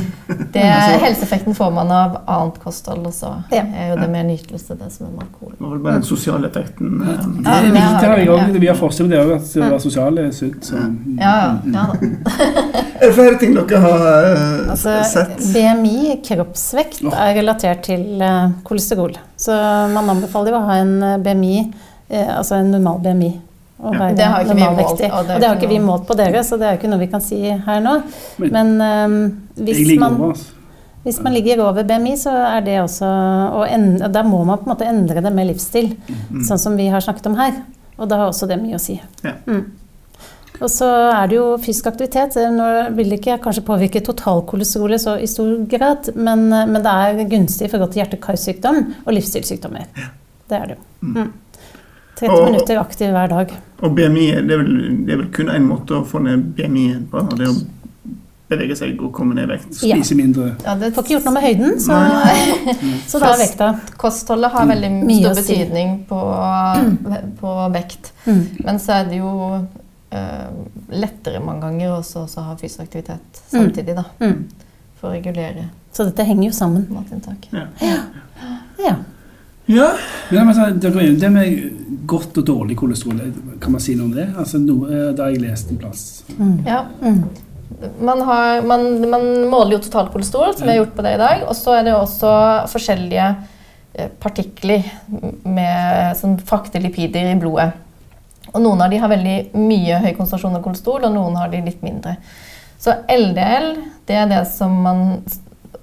Det, 0.57 0.65
helseeffekten 1.05 1.55
får 1.55 1.71
man 1.77 1.91
av 1.95 2.19
annet 2.27 2.59
kosthold, 2.63 3.07
og 3.07 3.15
så 3.15 3.33
Ja. 3.53 3.63
er 3.63 3.93
jo 3.95 4.01
det 4.01 4.09
med 4.11 4.27
nytelse 4.33 4.77
det 4.79 4.91
som 4.93 5.07
er 5.07 5.11
med 5.11 5.23
alkohol. 5.29 5.53
det 5.53 5.61
var 5.67 5.71
vel 5.77 5.85
bare 5.87 5.95
den 6.01 6.03
sosiale 6.11 6.49
effekten. 6.51 6.99
Ja, 7.07 7.17
Det 7.17 7.47
er 7.47 7.71
viktig 7.73 8.09
her 8.11 8.17
i 8.19 8.27
gang. 8.27 8.61
Vi 8.61 8.67
har 8.67 8.77
forskjell 8.77 9.07
på 9.09 9.15
det 9.15 9.21
òg, 9.23 9.35
at 9.37 9.53
det 9.55 9.73
å 9.73 9.81
sosiale 9.81 9.81
sosial 9.87 10.19
er 10.19 10.31
sunt. 10.33 10.73
Ja, 11.21 11.27
ja. 11.27 11.59
ja 11.65 11.87
da. 11.87 11.97
Er 12.97 13.11
det 13.11 13.15
flere 13.15 13.37
ting 13.39 13.53
dere 13.55 13.79
har 13.83 14.05
eh, 14.09 14.71
Altså, 14.73 14.95
sett? 15.05 15.37
BMI, 15.53 16.15
kroppsvekt, 16.25 17.03
er 17.13 17.35
relatert 17.37 17.83
til 17.85 18.23
eh, 18.25 18.49
kolesterol. 18.65 19.13
Så 19.37 19.53
man 19.93 20.09
anbefaler 20.15 20.55
jo 20.55 20.57
å 20.63 20.65
ha 20.71 20.79
en 20.81 20.95
eh, 21.03 21.17
BMI, 21.19 21.73
eh, 22.11 22.31
altså 22.39 22.57
en 22.61 22.71
normal 22.71 22.99
BMI. 23.05 23.33
Ja. 23.77 24.09
Det 24.17 24.25
har 24.25 24.41
ikke 24.45 24.55
vi 24.57 24.63
målt, 24.65 24.91
og 24.91 24.99
det 24.99 25.11
Og 25.13 25.41
det 25.41 25.49
har 25.49 25.57
ikke 25.57 25.69
vi 25.69 25.79
målt 25.85 26.07
på 26.09 26.15
dere, 26.17 26.41
så 26.45 26.57
det 26.59 26.65
er 26.67 26.71
jo 26.77 26.79
ikke 26.81 26.89
noe 26.91 26.99
vi 27.03 27.07
kan 27.13 27.21
si 27.21 27.41
her 27.51 27.81
nå. 27.85 28.03
Men- 28.39 28.53
Men 28.53 28.81
eh, 28.81 29.65
hvis, 29.65 29.99
man. 30.01 30.21
Altså. 30.31 30.45
hvis 31.05 31.21
man 31.23 31.33
ligger 31.35 31.61
over 31.61 31.83
BMI, 31.85 32.17
så 32.17 32.31
er 32.57 32.61
det 32.65 32.81
også 32.81 33.05
og 33.53 33.67
en, 33.71 33.99
Da 34.13 34.23
må 34.23 34.45
man 34.45 34.59
på 34.59 34.65
en 34.71 34.77
måte 34.77 34.89
endre 34.89 35.21
det 35.21 35.33
med 35.33 35.47
livsstil, 35.47 35.97
sånn 36.49 36.59
som 36.59 36.77
vi 36.77 36.89
har 36.89 37.01
snakket 37.01 37.27
om 37.27 37.35
her. 37.37 37.53
Og 37.99 38.09
da 38.09 38.17
har 38.17 38.29
også 38.29 38.47
det 38.49 38.59
mye 38.63 38.75
å 38.77 38.81
si. 38.81 39.01
Ja. 39.25 39.33
Mm. 39.47 39.65
Og 40.61 40.71
så 40.71 40.87
er 41.13 41.27
det 41.29 41.37
jo 41.37 41.59
fysisk 41.59 41.87
aktivitet. 41.87 42.35
Nå 42.53 42.95
vil 42.97 43.11
det 43.11 43.21
ikke 43.21 43.39
kanskje 43.45 43.63
påvirke 43.63 44.01
totalkolesterolet 44.01 45.01
så 45.01 45.19
i 45.21 45.27
stor 45.27 45.67
grad, 45.69 46.15
men, 46.17 46.49
men 46.49 46.83
det 46.83 46.87
er 46.93 47.25
gunstig 47.29 47.67
i 47.67 47.69
forhold 47.69 47.93
til 47.93 48.03
hjerte-karsykdom 48.03 48.79
og 49.07 49.13
livsstilssykdommer. 49.13 49.85
Det 50.49 50.57
er 50.61 50.67
det 50.67 50.77
jo. 50.77 51.09
Mm. 51.09 51.33
30 52.17 52.33
Og- 52.33 52.45
minutter 52.51 52.79
aktiv 52.81 53.11
hver 53.13 53.29
dag. 53.29 53.51
Og 53.85 53.95
BMI, 53.97 54.27
det 54.47 54.51
er 54.55 54.61
vel, 54.63 54.77
det 55.07 55.13
er 55.13 55.17
vel 55.21 55.31
kun 55.37 55.51
én 55.53 55.67
måte 55.69 55.99
å 55.99 56.05
få 56.09 56.23
ned 56.25 56.55
BMI-en 56.57 57.07
på, 57.11 57.19
og 57.21 57.35
det 57.37 57.45
er 57.47 57.51
å 57.53 57.67
bevege 58.49 58.77
seg 58.79 59.01
og 59.03 59.11
komme 59.13 59.35
ned 59.35 59.45
i 59.51 59.53
vekt. 59.53 59.83
Ja. 59.83 59.97
Spise 59.99 60.15
mindre. 60.17 60.53
Ja, 60.65 60.75
det 60.79 60.93
Får 60.95 61.03
ikke 61.05 61.17
gjort 61.17 61.25
noe 61.27 61.35
med 61.35 61.43
høyden, 61.43 61.81
så, 61.83 61.99
så 63.11 63.19
da 63.21 63.33
er 63.35 63.41
vekta. 63.43 63.69
Kostholdet 64.01 64.53
har 64.55 64.67
veldig 64.71 64.91
Mye 65.05 65.33
stor 65.35 65.35
betydning 65.43 65.97
på, 66.09 66.21
på 67.41 67.55
vekt. 67.75 68.13
Mm. 68.27 68.45
Men 68.65 68.79
så 68.81 69.01
er 69.01 69.11
det 69.11 69.19
jo 69.21 69.33
uh, 69.59 70.51
lettere 70.95 71.43
mange 71.45 71.67
ganger 71.67 71.99
også 71.99 72.25
å 72.27 72.47
ha 72.49 72.57
fysisk 72.61 72.87
aktivitet 72.87 73.43
Mm. 73.53 73.59
samtidig, 73.61 73.95
da. 73.97 74.05
Mm. 74.21 74.47
For 75.01 75.11
å 75.11 75.13
regulere 75.13 75.69
Så 75.93 76.05
dette 76.09 76.25
henger 76.25 76.49
jo 76.49 76.55
sammen. 76.57 76.87
matinntak. 76.91 77.47
Ja. 77.53 77.67
Ja. 77.81 77.99
Men 79.67 80.49
altså, 80.49 80.69
er 80.71 81.19
det 81.19 81.31
med 81.33 82.07
godt 82.07 82.39
og 82.39 82.47
dårlig 82.47 82.77
kolesterol, 82.79 83.19
kan 83.63 83.75
man 83.75 83.83
si 83.83 83.97
noe 83.99 84.07
om 84.07 84.15
det? 84.15 84.29
Altså, 84.39 84.61
noe, 84.63 84.87
eh, 84.93 85.09
det 85.11 85.25
har 85.25 85.35
jeg 85.35 85.43
lest 85.43 85.73
en 85.73 85.81
plass. 85.81 86.05
Mm. 86.39 86.57
Ja. 86.67 86.85
Mm. 87.03 87.25
Man, 88.01 88.23
har, 88.29 88.63
man, 88.63 88.87
man 89.11 89.27
måler 89.51 89.77
jo 89.77 89.83
totalkolesterol, 89.85 90.55
som 90.55 90.69
vi 90.69 90.75
har 90.75 90.85
gjort 90.85 90.95
på 90.97 91.05
det 91.07 91.17
i 91.17 91.23
dag. 91.23 91.43
Og 91.49 91.57
så 91.59 91.75
er 91.77 91.89
det 91.89 91.97
også 91.97 92.31
forskjellige 92.71 93.27
eh, 93.99 94.13
partikler 94.23 94.87
med, 95.43 96.23
frakter 96.47 96.85
lipider 96.85 97.33
i 97.33 97.41
blodet. 97.41 97.73
Og 98.53 98.63
noen 98.63 98.85
av 98.85 98.93
de 98.93 99.01
har 99.03 99.11
veldig 99.11 99.39
mye 99.59 99.99
høy 100.05 100.13
konsentrasjon 100.15 100.55
av 100.57 100.63
kolesterol, 100.65 101.09
og 101.09 101.17
noen 101.17 101.35
har 101.41 101.51
de 101.53 101.65
litt 101.67 101.83
mindre. 101.85 102.15
Så 102.79 102.95
LDL 103.11 103.73
det 104.07 104.15
er 104.15 104.31
det 104.31 104.45
som 104.47 104.71
man 104.85 105.03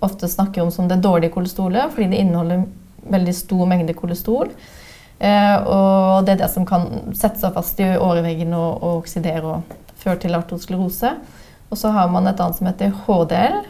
ofte 0.04 0.28
snakker 0.32 0.64
om 0.64 0.72
som 0.72 0.88
det 0.88 1.02
dårlige 1.04 1.34
kolesterolet, 1.36 1.92
fordi 1.92 2.10
det 2.14 2.22
inneholder 2.24 2.64
veldig 3.12 3.36
stor 3.36 3.68
mengde 3.70 3.96
kolesterol. 3.98 4.52
Eh, 5.20 5.58
og 5.64 6.26
det 6.26 6.36
er 6.36 6.42
det 6.44 6.52
som 6.52 6.66
kan 6.68 7.14
sette 7.16 7.40
seg 7.42 7.54
fast 7.56 7.80
i 7.80 7.94
åreveggen 7.96 8.54
og, 8.58 8.84
og 8.84 9.04
oksidere 9.04 9.44
og 9.58 9.78
føre 10.04 10.20
til 10.24 10.36
artosklerose. 10.36 11.14
Og 11.72 11.80
så 11.80 11.94
har 11.96 12.12
man 12.12 12.28
et 12.30 12.42
annet 12.44 12.60
som 12.60 12.68
heter 12.70 12.92
HDL, 13.06 13.64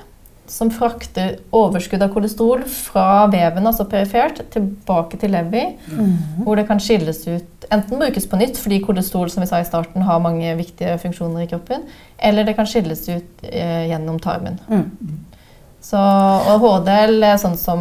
som 0.50 0.68
frakter 0.76 1.38
overskudd 1.56 2.02
av 2.04 2.12
kolesterol 2.12 2.66
fra 2.68 3.26
veven, 3.32 3.64
altså 3.70 3.86
perifert, 3.90 4.42
tilbake 4.52 5.18
til 5.22 5.32
lever, 5.32 5.78
Mm. 5.88 6.44
hvor 6.44 6.56
det 6.60 6.68
kan 6.68 6.80
skilles 6.80 7.28
ut 7.28 7.50
Enten 7.72 7.98
brukes 7.98 8.28
på 8.28 8.38
nytt 8.38 8.58
fordi 8.60 8.82
kolesterol 8.84 9.30
som 9.32 9.42
vi 9.42 9.48
sa 9.48 9.62
i 9.62 9.66
starten, 9.66 10.04
har 10.04 10.20
mange 10.20 10.52
viktige 10.60 10.98
funksjoner 11.00 11.46
i 11.46 11.48
kroppen, 11.48 11.86
eller 12.20 12.44
det 12.44 12.58
kan 12.58 12.68
skilles 12.68 13.08
ut 13.08 13.46
eh, 13.48 13.88
gjennom 13.90 14.20
tarmen. 14.22 14.60
Mm. 14.68 14.92
Så, 15.82 15.98
og 15.98 16.60
HDL 16.62 17.24
er 17.24 17.40
sånn 17.42 17.58
som 17.58 17.80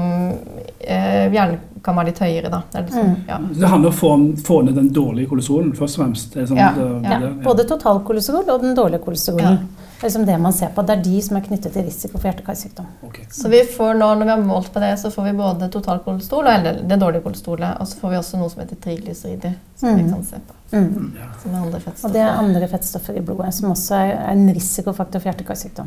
gjerne 1.30 1.58
kan 1.82 1.96
være 1.96 2.06
litt 2.06 2.18
høyere, 2.18 2.50
da. 2.50 2.62
Det 2.72 2.92
Mm. 2.92 3.14
ja. 3.28 3.38
Det 3.38 3.68
handler 3.68 3.88
om 3.88 3.94
å 3.94 3.98
få, 3.98 4.42
få 4.46 4.62
ned 4.64 4.74
den 4.74 4.90
dårlige 4.90 5.28
kolesterolen, 5.28 5.72
først 5.72 5.98
og 5.98 6.04
fremst. 6.04 6.32
Det 6.34 6.42
er 6.42 6.46
sånn, 6.46 6.56
Ja, 6.56 6.72
det, 6.72 7.10
ja. 7.10 7.18
det, 7.18 7.42
Både 7.44 7.64
totalkolesterol 7.68 8.50
og 8.50 8.60
den 8.60 8.74
dårlige 8.74 9.02
kolesterolen. 9.04 9.58
Ja. 9.58 9.88
Det 10.02 10.06
er 10.06 10.10
liksom 10.10 10.26
det 10.26 10.40
man 10.40 10.52
ser 10.52 10.68
på. 10.74 10.82
Det 10.86 10.98
er 10.98 11.02
de 11.02 11.20
som 11.22 11.36
er 11.36 11.40
knyttet 11.40 11.72
til 11.72 11.84
risiko 11.84 12.18
for 12.18 12.26
hjerte-karsykdom. 12.28 12.86
Okay. 13.06 13.24
Så 13.30 13.48
vi 13.48 13.60
får 13.62 13.94
nå, 13.94 14.08
når 14.18 14.24
vi 14.24 14.30
har 14.30 14.40
målt 14.42 14.72
på 14.74 14.80
det, 14.80 14.98
så 14.98 15.10
får 15.14 15.24
vi 15.24 15.32
både 15.38 15.68
totalkolesterol 15.70 16.44
og 16.44 16.54
eller 16.54 16.80
det 16.82 16.98
dårlige 16.98 17.22
kolesterolet. 17.22 17.80
Og 17.80 17.86
så 17.86 18.00
får 18.00 18.10
vi 18.10 18.16
også 18.16 18.38
noe 18.38 18.50
som 18.50 18.62
heter 18.64 18.76
triglycerider, 18.82 19.54
som 19.76 19.96
vi 19.96 20.02
Mm. 20.02 20.10
kan 20.10 20.24
se 20.24 20.36
på. 20.36 20.54
Mm. 20.72 21.12
Som 21.42 21.54
er 21.54 21.58
andre 21.58 21.80
Og 22.04 22.12
det 22.12 22.20
er 22.20 22.38
andre 22.38 22.68
fettstoffer 22.68 23.16
i 23.16 23.20
blodet 23.20 23.54
som 23.54 23.70
også 23.70 23.94
er 23.94 24.12
er 24.12 24.32
en 24.32 24.48
risikofaktor 24.54 25.20
for 25.20 25.30
hjerte-karsykdom. 25.30 25.86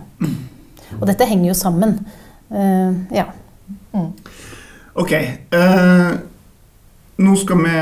Og 1.02 1.08
dette 1.08 1.26
henger 1.26 1.48
jo 1.48 1.54
sammen. 1.54 2.00
Uh, 2.52 2.94
ja. 3.12 3.26
Mm. 3.94 4.14
Ok. 4.96 5.12
eh, 5.12 6.12
nå 7.18 7.36
skal 7.36 7.60
vi 7.64 7.76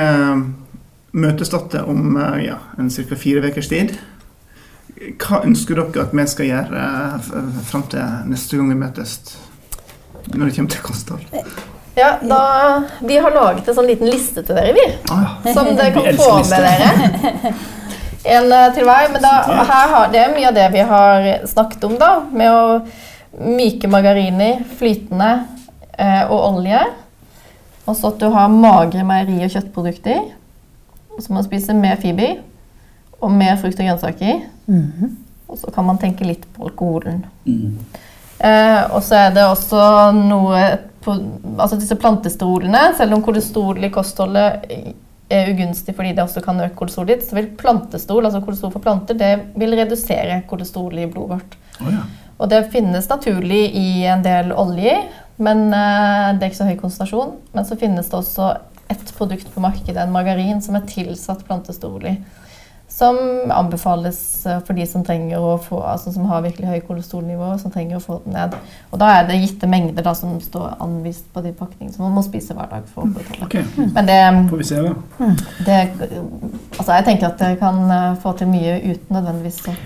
møtestarter 1.14 1.86
om 1.90 2.18
eh, 2.18 2.40
ja, 2.48 2.58
en 2.82 2.90
ca. 2.90 3.16
fire 3.16 3.52
ukers 3.52 3.70
tid. 3.70 3.94
Hva 5.22 5.44
ønsker 5.46 5.78
dere 5.78 6.08
at 6.08 6.16
vi 6.18 6.26
skal 6.32 6.50
gjøre 6.50 6.88
eh, 7.38 7.62
fram 7.70 7.86
til 7.92 8.18
neste 8.32 8.58
gang 8.58 8.74
vi 8.74 8.80
møtes? 8.82 9.14
Når 10.34 10.48
det 10.50 10.56
kommer 10.56 10.74
til 10.74 10.84
kosthold. 10.88 11.46
Ja, 11.94 12.16
da, 12.24 12.42
Vi 13.06 13.20
har 13.22 13.36
laget 13.36 13.68
en 13.70 13.78
sånn 13.78 13.90
liten 13.92 14.10
liste 14.10 14.42
til 14.42 14.58
dere, 14.58 14.74
vi. 14.74 14.86
Ah, 15.14 15.38
Som 15.54 15.74
dere 15.78 15.94
kan 15.94 16.10
få 16.18 16.34
med 16.50 16.66
dere. 16.66 17.54
En 18.34 18.48
eh, 18.56 18.70
til 18.74 18.90
hver. 18.90 19.10
Men 19.14 19.22
da, 19.22 19.38
her 19.70 19.90
har, 19.94 20.10
det 20.14 20.30
mye 20.34 20.50
av 20.50 20.58
det 20.58 20.70
vi 20.74 20.86
har 20.96 21.32
snakket 21.46 21.90
om, 21.92 21.98
da. 22.02 22.16
Med 22.34 22.50
å 22.50 23.44
myke 23.54 23.90
margariner, 23.90 24.64
flytende 24.80 25.34
og 26.00 26.38
olje. 26.38 26.80
Og 27.84 27.98
så 28.00 28.10
at 28.14 28.22
du 28.22 28.30
har 28.32 28.48
magre 28.50 29.04
meieri- 29.06 29.44
og 29.46 29.52
kjøttprodukter. 29.54 30.24
Og 31.14 31.22
så 31.22 31.30
må 31.30 31.42
man 31.42 31.46
spise 31.46 31.76
mer 31.78 32.00
fiber 32.02 32.40
og 33.22 33.32
mer 33.32 33.60
frukt 33.62 33.80
og 33.80 33.86
grønnsaker. 33.86 34.42
Mhm. 34.66 35.18
Og 35.48 35.60
så 35.60 35.72
kan 35.76 35.86
man 35.86 36.00
tenke 36.02 36.26
litt 36.26 36.48
på 36.56 36.66
alkoholen. 36.66 37.26
Mm. 37.46 37.78
Eh, 38.40 38.82
og 38.92 39.04
så 39.06 39.28
er 39.28 39.36
det 39.36 39.44
også 39.46 39.84
noe 40.18 40.62
på 41.04 41.14
altså 41.58 41.78
disse 41.78 41.98
plantesterolene. 42.00 42.82
Selv 42.98 43.14
om 43.14 43.22
kolesterol 43.22 43.84
i 43.86 43.92
kostholdet 43.94 44.66
er 45.34 45.52
ugunstig 45.52 45.96
fordi 45.96 46.16
det 46.16 46.24
også 46.24 46.42
kan 46.44 46.62
øke 46.64 46.78
kolesterolet 46.80 47.14
ditt, 47.14 47.28
så 47.30 47.38
vil 47.38 47.52
plantestol, 47.60 48.26
altså 48.26 48.42
kolesterol 48.44 48.74
for 48.74 48.84
planter, 48.84 49.18
det 49.18 49.32
vil 49.60 49.78
redusere 49.78 50.42
kolesterolet 50.50 51.06
i 51.06 51.12
blodet 51.12 51.38
vårt. 51.38 51.58
Oh, 51.82 51.92
ja. 51.94 52.04
Og 52.42 52.50
det 52.52 52.64
finnes 52.74 53.08
naturlig 53.10 53.64
i 53.78 54.04
en 54.10 54.24
del 54.26 54.52
oljer, 54.58 55.06
men 55.38 55.66
uh, 55.74 56.34
det 56.38 56.46
er 56.46 56.52
ikke 56.52 56.62
så 56.62 56.70
høy 56.70 56.78
konsentrasjon. 56.80 57.36
Men 57.56 57.66
så 57.66 57.80
finnes 57.80 58.10
det 58.10 58.20
også 58.20 58.52
et 58.94 59.14
produkt 59.18 59.50
på 59.54 59.64
markedet, 59.64 59.98
en 60.02 60.14
margarin, 60.14 60.62
som 60.62 60.78
er 60.78 60.88
tilsatt 60.90 61.46
plantesterol 61.48 62.10
i. 62.12 62.18
som 62.94 63.18
anbefales 63.50 64.46
eh, 64.46 64.60
for 64.68 64.78
de 64.78 64.86
som 64.86 65.04
få, 65.04 65.80
altså 65.82 66.12
som 66.14 66.26
har 66.30 66.44
virkelig 66.44 66.68
høy 66.68 66.82
kolesterolnivå, 66.86 67.48
som 67.58 67.72
trenger 67.74 67.98
å 67.98 68.04
få 68.04 68.20
den 68.26 68.36
ned. 68.38 68.54
Og 68.92 69.00
da 69.02 69.08
er 69.16 69.26
det 69.28 69.40
gitte 69.42 69.66
mengder 69.68 70.06
da, 70.06 70.14
som 70.14 70.36
står 70.42 70.76
anvist 70.84 71.26
på 71.34 71.42
de 71.42 71.56
pakningene 71.58 71.96
som 71.96 72.06
man 72.06 72.14
må 72.14 72.22
spise 72.22 72.54
hver 72.54 72.70
dag 72.70 72.86
for 72.94 73.02
å 73.02 73.10
opprettholde. 73.10 73.48
Ok, 73.48 73.90
Men 73.96 74.12
det, 74.12 74.20
får 74.52 74.62
vi 74.62 74.70
se 74.70 74.84
da. 74.86 74.94
det 75.66 75.80
Altså, 76.78 76.92
jeg 76.94 77.06
tenker 77.10 77.32
at 77.32 77.42
jeg 77.42 77.58
kan 77.64 77.82
eh, 77.98 78.14
få 78.22 78.38
til 78.38 78.54
mye 78.54 78.78
uten 78.84 79.18
nødvendigvis 79.18 79.62
å 79.66 79.78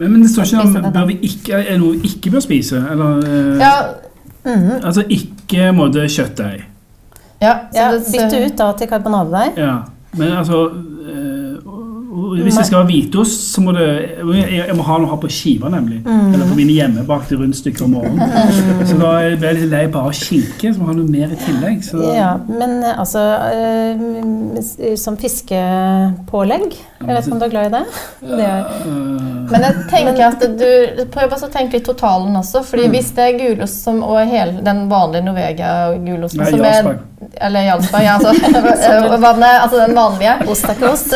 Men, 0.00 0.12
men 0.12 0.22
det 0.22 0.30
står 0.32 0.50
ikke 0.50 0.66
om 0.66 0.92
bør 0.94 1.10
vi 1.12 1.20
ikke, 1.28 1.54
er 1.54 1.74
det 1.74 1.80
noe 1.84 1.98
vi 2.00 2.08
ikke 2.16 2.34
bør 2.34 2.42
spise, 2.42 2.82
eller 2.90 3.26
Ja, 3.60 3.74
Mhm. 4.44 4.80
Altså 4.84 5.02
ikke 5.08 5.72
måte 5.76 6.06
kjøttdeig. 6.08 6.64
ja, 7.40 7.54
så 7.72 7.78
Ja, 7.78 7.90
bytte 8.12 8.44
ut 8.46 8.58
da 8.58 8.72
til 8.78 8.88
karbonadedeig. 8.88 9.52
Ja, 9.56 9.74
men 10.16 10.32
altså 10.32 10.70
Hvis 12.10 12.56
det 12.58 12.64
skal 12.66 12.78
være 12.80 12.88
hvitost, 12.90 13.52
så 13.54 13.60
må 13.62 13.72
det 13.76 13.84
Jeg, 14.34 14.64
jeg 14.66 14.74
må 14.74 14.82
ha 14.82 14.96
noe 14.98 15.06
å 15.06 15.10
ha 15.12 15.18
på 15.22 15.28
skiva, 15.30 15.68
nemlig. 15.70 16.00
Mm. 16.02 16.32
Eller 16.34 16.48
på 16.50 16.56
mine 16.58 16.74
hjemmebakte 16.74 17.38
rundstykker 17.38 17.84
om 17.86 17.92
morgenen. 17.94 18.32
Så 18.88 18.96
da 18.98 19.12
ble 19.38 19.52
jeg 19.52 19.58
litt 19.60 19.70
lei 19.70 19.84
bare 19.94 20.10
av 20.10 20.16
skinke, 20.18 20.72
så 20.72 20.80
må 20.80 20.88
jeg 20.88 20.90
ha 20.90 20.96
noe 20.98 21.12
mer 21.12 21.34
i 21.36 21.38
tillegg. 21.44 21.84
Så, 21.86 22.00
Ja, 22.16 22.32
men 22.48 22.80
eh, 22.82 22.98
altså 22.98 23.22
øh, 23.54 24.96
Som 24.98 25.18
fiskepålegg. 25.22 26.74
Jeg 27.00 27.08
vet 27.08 27.26
ikke 27.26 27.36
om 27.36 27.40
du 27.40 27.46
er 27.46 27.54
glad 27.54 27.68
i 27.68 27.74
det? 27.76 27.84
det 28.32 28.48
er, 28.48 28.66
eh, 28.80 29.52
Men 29.52 29.66
jeg 29.68 29.86
tenker 29.92 30.24
at 30.26 30.44
du 30.60 31.04
prøver 31.14 31.46
å 31.46 31.52
tenke 31.52 31.78
litt 31.78 31.86
totalen 31.86 32.36
også. 32.42 32.64
fordi 32.66 32.88
Mm. 32.88 32.96
hvis 32.96 33.10
det 33.16 33.28
er 33.28 33.38
gulost 33.38 33.84
som, 33.84 34.02
og 34.02 34.18
hele 34.26 34.60
den 34.64 34.88
vanlige 34.90 35.24
Norvegia-gulosten 35.24 36.46
som 36.50 36.64
er. 36.64 36.98
Eller 37.34 37.60
Jarlsberg, 37.62 38.04
ja. 38.04 38.14
Altså, 38.14 39.18
vannet, 39.26 39.62
altså 39.62 39.76
den 39.86 39.94
vanlige. 39.96 40.34
ost 40.50 40.64
er 40.64 40.74
ikke 40.74 40.90
ost. 40.90 41.14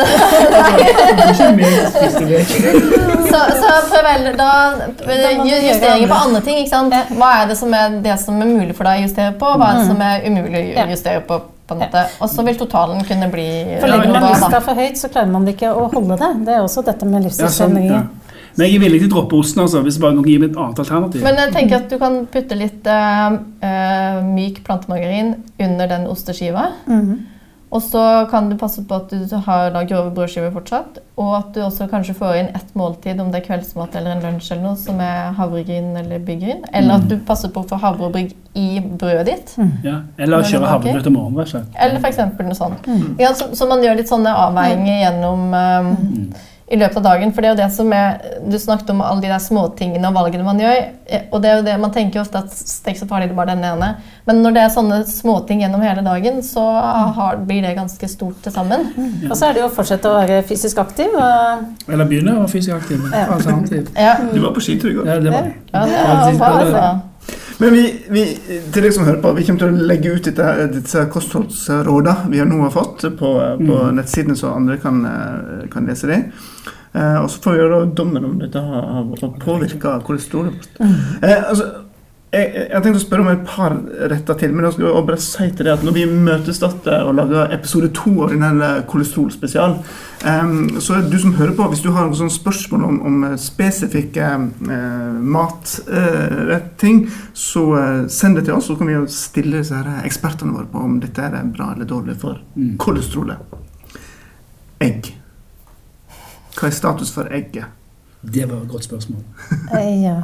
Så, 3.29 3.39
så 3.59 3.71
prøv 3.89 4.07
heller 4.09 4.37
da 4.39 4.51
justeringer 5.05 6.07
på 6.07 6.21
andre. 6.21 6.41
ting. 6.41 6.61
ikke 6.63 6.71
sant? 6.71 6.95
Hva 7.17 7.31
er 7.41 7.49
det 7.51 7.57
som 7.59 7.73
er 7.73 7.99
det 8.05 8.15
som 8.21 8.39
er 8.41 8.53
mulig 8.53 8.77
for 8.77 8.87
deg 8.87 9.03
å 9.03 9.09
justere 9.09 9.35
på? 9.39 9.51
Hva 9.59 9.73
er 9.73 9.81
det 9.81 9.89
som 9.91 10.07
er 10.07 10.25
umulig 10.29 10.63
å 10.77 10.89
justere 10.93 11.25
på? 11.27 11.41
på 11.65 11.73
en 11.73 11.79
måte? 11.81 12.01
Og 12.21 12.29
så 12.29 12.43
vil 12.45 12.57
totalen 12.59 12.99
kunne 13.09 13.27
bli 13.33 13.47
For 13.81 13.89
legger 13.89 14.11
man 14.13 14.27
lista 14.29 14.59
for 14.61 14.77
høyt, 14.77 14.99
så 15.01 15.09
klarer 15.09 15.31
man 15.33 15.47
ikke 15.49 15.71
å 15.73 15.87
holde 15.93 16.19
det. 16.21 16.31
Det 16.45 16.53
er 16.53 16.61
også 16.65 16.83
dette 16.85 17.07
med 17.09 17.25
sånn, 17.33 17.79
ja. 17.81 18.03
Men 18.55 18.67
jeg 18.69 18.77
er 18.77 18.83
villig 18.85 19.01
til 19.03 19.09
å 19.09 19.13
droppe 19.17 19.37
osten, 19.41 19.61
altså, 19.65 19.81
hvis 19.83 19.99
bare 19.99 20.15
kan 20.15 20.27
gi 20.29 20.37
meg 20.39 20.51
et 20.53 20.59
annet 20.63 20.81
alternativ. 20.85 21.23
Men 21.25 21.39
jeg 21.43 21.53
tenker 21.55 21.81
at 21.81 21.89
du 21.91 21.97
kan 22.01 22.21
putte 22.31 22.57
litt 22.59 22.87
eh, 22.87 23.39
eh, 23.67 24.19
myk 24.25 24.61
plantemargarin 24.67 25.35
under 25.59 25.95
den 25.95 26.07
osteskiva. 26.11 26.69
Mhm. 26.87 27.15
Og 27.75 27.81
så 27.83 28.01
kan 28.31 28.45
du 28.47 28.53
passe 28.55 28.79
på 28.87 28.95
at 28.95 29.09
du 29.11 29.33
har 29.47 29.71
da 29.73 29.81
grove 29.83 30.13
brødskiver 30.15 30.53
fortsatt. 30.53 30.99
Og 31.19 31.31
at 31.35 31.49
du 31.55 31.59
også 31.65 31.89
kanskje 31.91 32.13
får 32.15 32.37
inn 32.39 32.49
ett 32.55 32.69
måltid, 32.77 33.19
om 33.19 33.33
det 33.33 33.41
er 33.41 33.45
kveldsmat 33.49 33.97
eller 33.99 34.15
en 34.15 34.23
lunsj, 34.23 34.51
eller 34.53 34.63
noe, 34.63 34.77
som 34.79 35.01
er 35.03 35.33
havregryn 35.35 35.89
eller 35.99 36.21
byggryn. 36.23 36.61
Eller 36.71 37.01
at 37.01 37.09
du 37.09 37.17
passer 37.27 37.51
på 37.51 37.65
å 37.65 37.67
få 37.67 37.81
havrebrød 37.81 38.31
i 38.55 38.79
brødet 38.79 39.25
ditt. 39.27 39.55
Ja, 39.83 39.97
eller 40.21 40.45
kjøre 40.47 40.71
havregryn 40.71 41.03
til 41.03 41.17
morgenen, 41.17 41.41
rett 41.41 41.49
og 41.49 41.55
slett. 41.57 41.75
Eller 41.75 41.99
f.eks. 41.99 42.21
noe 42.47 42.55
sånt. 42.61 42.87
Mm. 42.87 43.15
Ja, 43.19 43.33
så, 43.35 43.49
så 43.57 43.67
man 43.67 43.83
gjør 43.83 43.99
litt 43.99 44.13
sånne 44.13 44.37
avveininger 44.45 45.01
gjennom 45.01 45.47
um, 45.51 45.95
Mm. 46.15 46.29
I 46.71 46.77
løpet 46.81 46.97
av 46.97 47.03
dagen. 47.03 47.31
For 47.31 47.41
det 47.41 47.49
er 47.49 47.53
jo 47.53 47.57
det 47.61 47.71
som 47.75 47.91
er 47.93 48.15
Du 48.49 48.57
snakket 48.57 48.89
om 48.89 49.01
alle 49.05 49.21
de 49.21 49.27
der 49.29 49.37
småtingene 49.39 50.07
og 50.09 50.15
valgene 50.15 50.43
man 50.43 50.57
gjør. 50.59 50.79
eh, 51.07 51.21
Og 51.31 51.41
det 51.41 51.49
er 51.51 51.57
jo 51.59 51.63
det 51.63 51.79
man 51.79 51.91
tenker 51.91 52.15
jo 52.19 52.21
ofte 52.21 52.37
at 52.41 52.49
det 52.49 52.87
er 52.87 52.91
ikke 52.95 52.99
så 53.03 53.07
farlig, 53.07 53.27
det 53.29 53.35
er 53.35 53.39
bare 53.41 53.53
denne 53.55 53.71
ene. 53.75 53.89
Men 54.25 54.41
når 54.41 54.53
det 54.53 54.61
er 54.63 54.69
sånne 54.73 54.97
småting 55.05 55.61
gjennom 55.61 55.81
hele 55.85 56.01
dagen, 56.01 56.41
så 56.41 56.63
har, 57.13 57.35
blir 57.37 57.61
det 57.61 57.75
ganske 57.77 58.07
stort 58.09 58.41
til 58.41 58.51
sammen. 58.51 58.87
Og 59.29 59.37
så 59.37 59.45
er 59.49 59.53
det 59.53 59.61
jo 59.61 59.67
å 59.69 59.75
fortsette 59.75 60.09
å 60.09 60.15
være 60.25 60.41
fysisk 60.43 60.77
aktiv. 60.81 61.13
Og, 61.13 61.65
Eller 61.87 62.05
begynne 62.05 62.33
å 62.33 62.39
være 62.41 62.53
fysisk 62.55 62.75
aktiv. 62.79 63.01
Ja. 63.13 63.25
Alternativ. 63.35 63.89
Ja, 63.95 64.15
Du 64.33 64.39
var 64.41 64.51
på 64.57 64.61
skitur 64.65 64.89
i 64.89 64.93
går. 64.93 65.05
Ja, 65.05 65.19
det 65.19 65.31
var 65.33 65.41
det. 65.43 65.53
ja 65.73 65.85
det 65.85 65.91
Ja, 65.91 65.99
er 66.27 66.31
det- 66.31 66.39
var, 66.39 66.57
det- 66.59 66.73
altså. 66.73 67.01
Men 67.59 67.71
vi, 67.73 67.83
vi, 68.11 68.23
til 68.73 68.83
dere 68.83 68.91
som 68.91 69.05
hører 69.07 69.21
på, 69.23 69.31
vi 69.37 69.45
kommer 69.47 69.61
til 69.63 69.71
å 69.77 69.85
legge 69.87 70.11
ut 70.17 70.25
dette, 70.27 70.47
disse 70.73 71.05
kostholdsrådene 71.13 72.29
vi 72.33 72.41
har 72.41 72.49
nå 72.49 72.57
har 72.65 72.73
fått 72.73 73.05
på, 73.19 73.29
på 73.61 73.77
Mm. 73.85 73.95
nettsidene, 73.95 74.35
så 74.35 74.51
andre 74.55 74.77
kan, 74.81 75.05
eh, 75.05 75.67
kan 75.71 75.85
lese 75.87 76.07
det. 76.11 76.19
Eh, 76.95 77.17
og 77.21 77.29
så 77.31 77.39
får 77.43 77.51
vi 77.55 77.59
gjøre 77.63 77.95
dommen 77.95 78.25
om 78.25 78.37
dette 78.39 78.59
har, 78.59 78.81
har 79.21 79.33
påvirka 79.39 80.01
kolesterolet 80.03 80.53
vårt. 80.53 80.79
Eh, 81.23 81.49
altså, 81.49 81.84
jeg, 82.35 82.47
jeg 82.55 82.73
har 82.73 82.83
tenkt 82.83 82.99
å 82.99 83.03
spørre 83.03 83.23
om 83.23 83.29
et 83.31 83.45
par 83.47 83.75
retter 84.11 84.37
til, 84.39 84.53
men 84.55 84.67
jeg 84.67 84.75
skal 84.75 85.05
bare 85.07 85.21
si 85.23 85.47
til 85.55 85.67
deg 85.67 85.73
at 85.77 85.85
når 85.85 85.95
vi 85.95 86.05
møtes 86.09 86.59
og 86.65 87.13
lager 87.15 87.53
episode 87.55 87.89
to 87.95 88.13
av 88.25 88.33
denne 88.33 88.71
kolesterolspesial, 88.91 89.77
um, 90.25 90.55
så 90.83 90.97
er 90.97 91.05
det 91.05 91.13
du 91.13 91.19
som 91.23 91.35
hører 91.39 91.55
på, 91.57 91.67
hvis 91.71 91.83
du 91.85 91.91
har 91.95 92.09
noen 92.09 92.33
spørsmål 92.33 92.85
om, 92.89 92.97
om 93.07 93.25
spesifikke 93.39 94.31
uh, 94.67 95.15
matting, 95.35 97.05
så 97.33 97.63
eh, 97.79 98.01
send 98.11 98.39
det 98.39 98.45
til 98.47 98.57
oss, 98.57 98.67
så 98.69 98.75
kan 98.79 98.89
vi 98.89 98.97
jo 98.97 99.05
stille 99.11 99.59
disse 99.61 99.75
her 99.77 100.05
ekspertene 100.05 100.55
våre 100.55 100.69
på 100.71 100.83
om 100.85 100.99
dette 101.03 101.23
er 101.25 101.49
bra 101.55 101.71
eller 101.73 101.87
dårlig 101.89 102.19
for 102.21 102.41
Mm. 102.55 102.77
kolesterolet. 102.79 103.37
Egg. 104.79 105.09
Hva 106.55 106.67
er 106.69 106.75
status 106.75 107.11
for 107.11 107.27
egget? 107.31 107.65
Det 108.33 108.45
var 108.49 108.61
et 108.61 108.69
godt 108.69 108.83
spørsmål. 108.83 109.21
eh, 109.77 110.03
ja. 110.03 110.15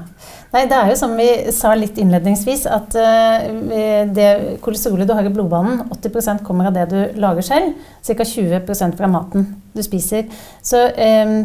Nei, 0.52 0.66
det 0.68 0.76
er 0.76 0.90
jo 0.92 0.98
som 1.00 1.14
vi 1.16 1.28
sa 1.56 1.72
litt 1.80 2.00
innledningsvis, 2.02 2.66
at 2.68 2.96
uh, 3.00 4.08
det 4.12 4.58
kolesterolet 4.64 5.08
du 5.08 5.14
har 5.16 5.28
i 5.28 5.32
blodbanen, 5.32 5.86
80% 5.96 6.44
kommer 6.48 6.68
av 6.68 6.76
det 6.76 6.88
du 6.92 7.22
lager 7.22 7.46
selv. 7.46 7.78
Ca. 8.04 8.26
20% 8.28 8.98
fra 9.00 9.10
maten 9.12 9.46
du 9.72 9.80
spiser. 9.86 10.28
Så 10.66 10.82
um, 10.92 11.38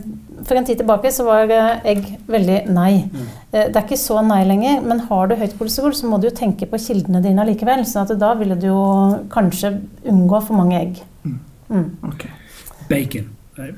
for 0.42 0.59
en 0.59 0.66
tid 0.66 0.81
tilbake 0.81 1.12
så 1.14 1.29
var 1.29 1.53
egg 1.87 2.03
veldig 2.27 2.59
nei. 2.75 3.05
Mm. 3.12 3.29
Uh, 3.53 3.61
det 3.61 3.69
er 3.77 3.85
ikke 3.85 4.01
så 4.01 4.19
nei 4.27 4.42
lenger, 4.49 4.83
men 4.83 5.05
har 5.07 5.31
du 5.31 5.37
høyt 5.38 5.55
kolesterol, 5.61 5.95
så 5.95 6.11
må 6.11 6.19
du 6.19 6.31
jo 6.31 6.35
tenke 6.40 6.66
på 6.71 6.83
kildene 6.88 7.23
dine 7.23 7.45
allikevel. 7.45 7.87
sånn 7.87 8.11
da 8.19 8.35
ville 8.40 8.59
du 8.59 8.71
jo 8.73 8.83
kanskje 9.31 9.77
unngå 10.09 10.42
for 10.49 10.59
mange 10.59 10.83
egg. 10.83 11.01
Mm. 11.23 11.40
Mm. 11.71 11.88
Ok. 12.11 12.29
Bacon. 12.90 13.36
Nei. 13.59 13.71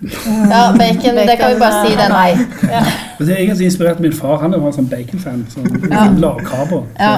Ja, 0.51 0.73
bacon, 0.79 1.15
det 1.17 1.37
kan 1.39 1.53
vi 1.55 1.59
bare 1.61 1.85
si. 1.87 1.93
Det 1.95 2.05
er 2.05 2.13
nei. 2.13 2.33
Ja. 2.75 2.81
Det 3.19 3.29
er 3.31 3.37
egentlig 3.45 3.67
inspirert 3.69 3.97
av 3.97 4.03
min 4.03 4.13
far. 4.13 4.41
Han 4.43 4.51
var 4.57 4.67
en 4.67 4.75
sånn 4.77 4.89
bacon-fan. 4.91 5.45
Sånn 5.53 5.69
Ja. 5.91 6.05
lavkarbo. 6.19 6.81
Ja. 6.99 7.13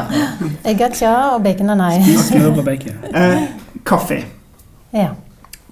Egg 0.69 0.81
er 0.81 0.93
tja, 0.97 1.15
og 1.35 1.43
bacon 1.45 1.71
er 1.71 1.79
nei. 1.81 1.95
Smør 2.29 2.55
på 2.59 2.65
bacon. 2.67 3.01
Eh, 3.15 3.43
kaffe. 3.85 4.21
Ja. 4.93 5.09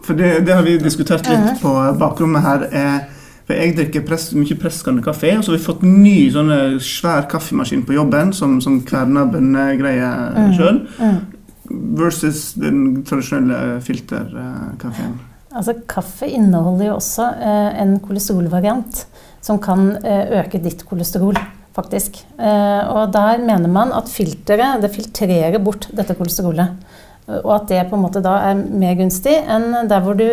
For 0.03 0.15
det, 0.17 0.47
det 0.47 0.55
har 0.55 0.63
vi 0.65 0.79
diskutert 0.81 1.29
litt 1.29 1.61
på 1.61 1.73
bakrommet 2.01 2.43
her. 2.43 2.67
Eh, 2.73 2.99
for 3.49 3.57
jeg 3.57 3.77
drikker 3.77 4.05
press, 4.09 4.31
mye 4.37 4.57
presskanne 4.61 5.03
kaffe, 5.05 5.31
og 5.39 5.45
så 5.45 5.53
har 5.53 5.59
vi 5.59 5.65
fått 5.65 5.83
ny 5.85 6.31
sånne 6.33 6.59
svær 6.85 7.29
kaffemaskin 7.33 7.85
på 7.89 7.97
jobben 7.97 8.33
som, 8.37 8.61
som 8.65 8.81
kverner 8.85 9.29
bønnegreier 9.33 10.37
Mm. 10.37 10.53
sjøl, 10.57 10.81
Mm. 11.01 11.19
versus 11.97 12.53
den 12.55 13.03
tradisjonelle 13.05 13.81
filterkaffen. 13.85 15.19
Altså, 15.59 15.75
kaffe 15.91 16.29
inneholder 16.31 16.93
jo 16.93 16.97
også 17.01 17.29
eh, 17.43 17.79
en 17.83 17.97
kolesterolvariant 18.03 19.05
som 19.43 19.59
kan 19.63 19.91
eh, 20.07 20.39
øke 20.39 20.61
ditt 20.63 20.85
kolesterol, 20.87 21.39
faktisk. 21.75 22.21
Eh, 22.39 22.83
og 22.93 23.11
der 23.15 23.43
mener 23.43 23.71
man 23.71 23.95
at 23.97 24.11
filteret 24.13 24.85
det 24.85 24.93
filtrerer 24.95 25.59
bort 25.63 25.89
dette 25.95 26.15
kolesterolet. 26.19 26.77
Og 27.43 27.51
at 27.53 27.67
det 27.69 27.83
på 27.91 27.97
en 27.99 28.05
måte 28.07 28.23
da 28.25 28.39
er 28.49 28.57
mer 28.57 28.95
gunstig 28.97 29.35
enn 29.37 29.83
der 29.91 30.01
hvor 30.01 30.17
du 30.17 30.25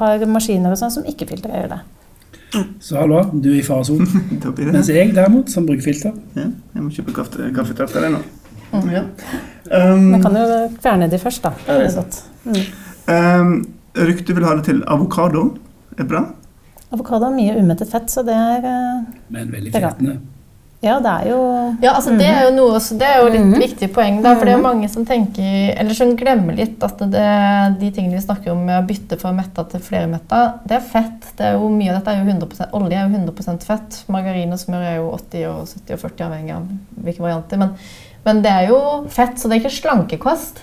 har 0.00 0.24
maskiner 0.26 0.72
og 0.72 0.80
sånn 0.80 0.90
som 0.90 1.04
ikke 1.06 1.28
filtrerer 1.30 1.68
det. 1.70 1.78
Så 2.82 2.98
hallo, 2.98 3.20
du 3.32 3.52
er 3.52 3.60
i 3.60 3.64
faresonen. 3.64 4.08
Mens 4.74 4.90
jeg 4.90 5.12
derimot, 5.14 5.52
som 5.52 5.68
bruker 5.68 5.84
filter 5.86 6.16
ja, 6.36 6.48
Jeg 6.50 6.82
må 6.82 6.90
kjøpe 6.92 7.14
kaffe, 7.16 7.46
kaffetrakter 7.54 8.08
ennå. 8.08 8.24
Mm. 8.72 8.90
Ja. 8.92 9.04
Um, 9.70 10.10
Men 10.16 10.24
kan 10.24 10.36
jo 10.36 10.58
fjerne 10.82 11.08
de 11.12 11.20
først, 11.20 11.44
da. 11.44 11.54
Ja, 11.68 11.78
det 11.78 11.92
er 11.92 11.96
godt. 12.00 12.18
Mm. 12.44 12.60
um, 13.12 13.54
ryktet 13.94 14.34
vil 14.36 14.44
ha 14.44 14.54
det 14.58 14.64
til 14.64 14.82
avokado. 14.86 15.56
Er 15.98 16.04
bra. 16.08 16.26
Avokado 16.92 17.24
har 17.28 17.34
mye 17.36 17.56
umettet 17.60 17.88
fett, 17.90 18.10
så 18.12 18.24
det 18.24 18.34
er 18.36 18.64
eh, 18.68 19.02
Men 19.32 19.50
veldig 19.52 19.72
fettende. 19.72 20.18
Ja, 20.82 20.96
det 20.98 21.06
er 21.12 21.28
jo 21.30 21.36
Ja, 21.80 21.92
altså 21.94 22.10
Det 22.18 22.26
er 22.26 22.48
jo 22.48 22.54
noe, 22.56 22.72
også, 22.74 22.96
det 22.98 23.06
er 23.06 23.20
jo 23.22 23.28
litt 23.30 23.44
Mhm. 23.46 23.60
viktig 23.62 23.88
poeng. 23.94 24.20
da, 24.22 24.34
For 24.34 24.44
det 24.44 24.48
er 24.54 24.56
jo 24.58 24.62
Mhm. 24.62 24.66
mange 24.66 24.88
som 24.90 25.04
tenker, 25.06 25.78
eller 25.78 25.94
som 25.94 26.16
glemmer 26.16 26.56
litt 26.56 26.82
at 26.82 26.98
det, 26.98 27.78
de 27.80 27.90
tingene 27.92 28.14
vi 28.18 28.26
snakker 28.26 28.50
om 28.50 28.64
med 28.66 28.82
å 28.82 28.86
bytte 28.88 29.16
fra 29.20 29.30
metta 29.32 29.62
til 29.70 29.80
flermetta, 29.80 30.58
det 30.66 30.72
er 30.76 30.80
fett. 30.80 31.36
det 31.36 31.46
er 31.46 31.52
jo 31.52 31.68
Mye 31.68 31.90
av 31.94 32.02
dette 32.02 32.08
er 32.12 32.24
jo 32.24 32.30
100 32.32 32.68
Olje 32.72 32.92
er 32.98 33.08
jo 33.08 33.14
100 33.16 33.62
fett. 33.62 34.04
Margarin 34.08 34.52
og 34.52 34.58
smør 34.58 34.82
er 34.82 34.96
jo 34.96 35.12
80 35.12 35.44
og 35.46 35.66
70 35.68 35.94
og 35.94 36.00
40, 36.00 36.24
avhengig 36.26 36.50
av 36.56 36.66
hvilke 37.00 37.20
varianter. 37.20 37.58
Men, 37.58 37.70
Men 38.24 38.38
det 38.42 38.50
er 38.54 38.68
jo 38.68 38.76
fett, 39.10 39.34
så 39.40 39.48
det 39.50 39.56
er 39.56 39.60
ikke 39.64 39.70
slankekost. 39.74 40.60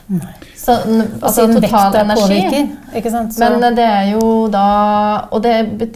Så, 0.56 0.76
altså 1.22 1.44
total 1.52 1.96
energi. 2.06 2.22
påvirker. 2.22 2.70
Ikke 2.96 3.12
sant? 3.12 3.34
Så, 3.36 3.40
Men 3.44 3.64
eh, 3.68 3.74
det 3.76 3.84
er 3.86 4.06
jo 4.14 4.48
da 4.52 4.62
Og 5.32 5.42
det, 5.44 5.52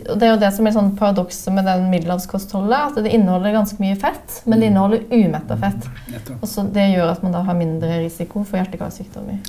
og 0.10 0.18
det 0.20 0.28
er 0.28 0.32
jo 0.34 0.40
det 0.42 0.50
som 0.56 0.68
er 0.68 0.74
sånn 0.76 0.90
paradokset 1.00 1.54
med 1.56 1.64
den 1.68 1.86
middelhavskostholdet. 1.92 2.90
At 2.90 3.00
det 3.06 3.14
inneholder 3.16 3.56
ganske 3.56 3.80
mye 3.80 3.96
fett, 4.00 4.42
men 4.46 4.60
det 4.60 4.72
inneholder 4.74 5.06
umetta 5.12 5.56
fett. 5.64 5.88
Og 6.42 6.48
så 6.52 6.66
Det 6.74 6.90
gjør 6.98 7.14
at 7.14 7.24
man 7.24 7.32
da 7.38 7.46
har 7.48 7.56
mindre 7.60 8.02
risiko 8.04 8.44
for 8.44 8.60
hjerte-karsykdommer. 8.60 9.40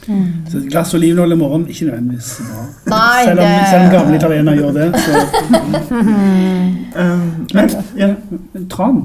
Så 0.50 0.62
et 0.62 0.70
glass 0.70 0.94
olivenolje 0.94 1.35
i 1.35 1.42
morgen 1.42 1.66
ikke 1.66 1.90
nødvendigvis 1.90 2.31
bra. 2.46 2.64
Nei, 2.94 3.24
selv, 3.24 3.40
om, 3.40 3.46
det- 3.50 3.68
selv 3.74 3.85
om 3.85 3.92
gamle 3.98 4.16
italienere 4.22 4.57
gjør 4.57 4.72
det. 4.79 4.88
Så. 5.03 5.94
Um, 6.94 7.46
Men 7.55 7.70
ja, 7.98 8.14
tran. 8.70 9.03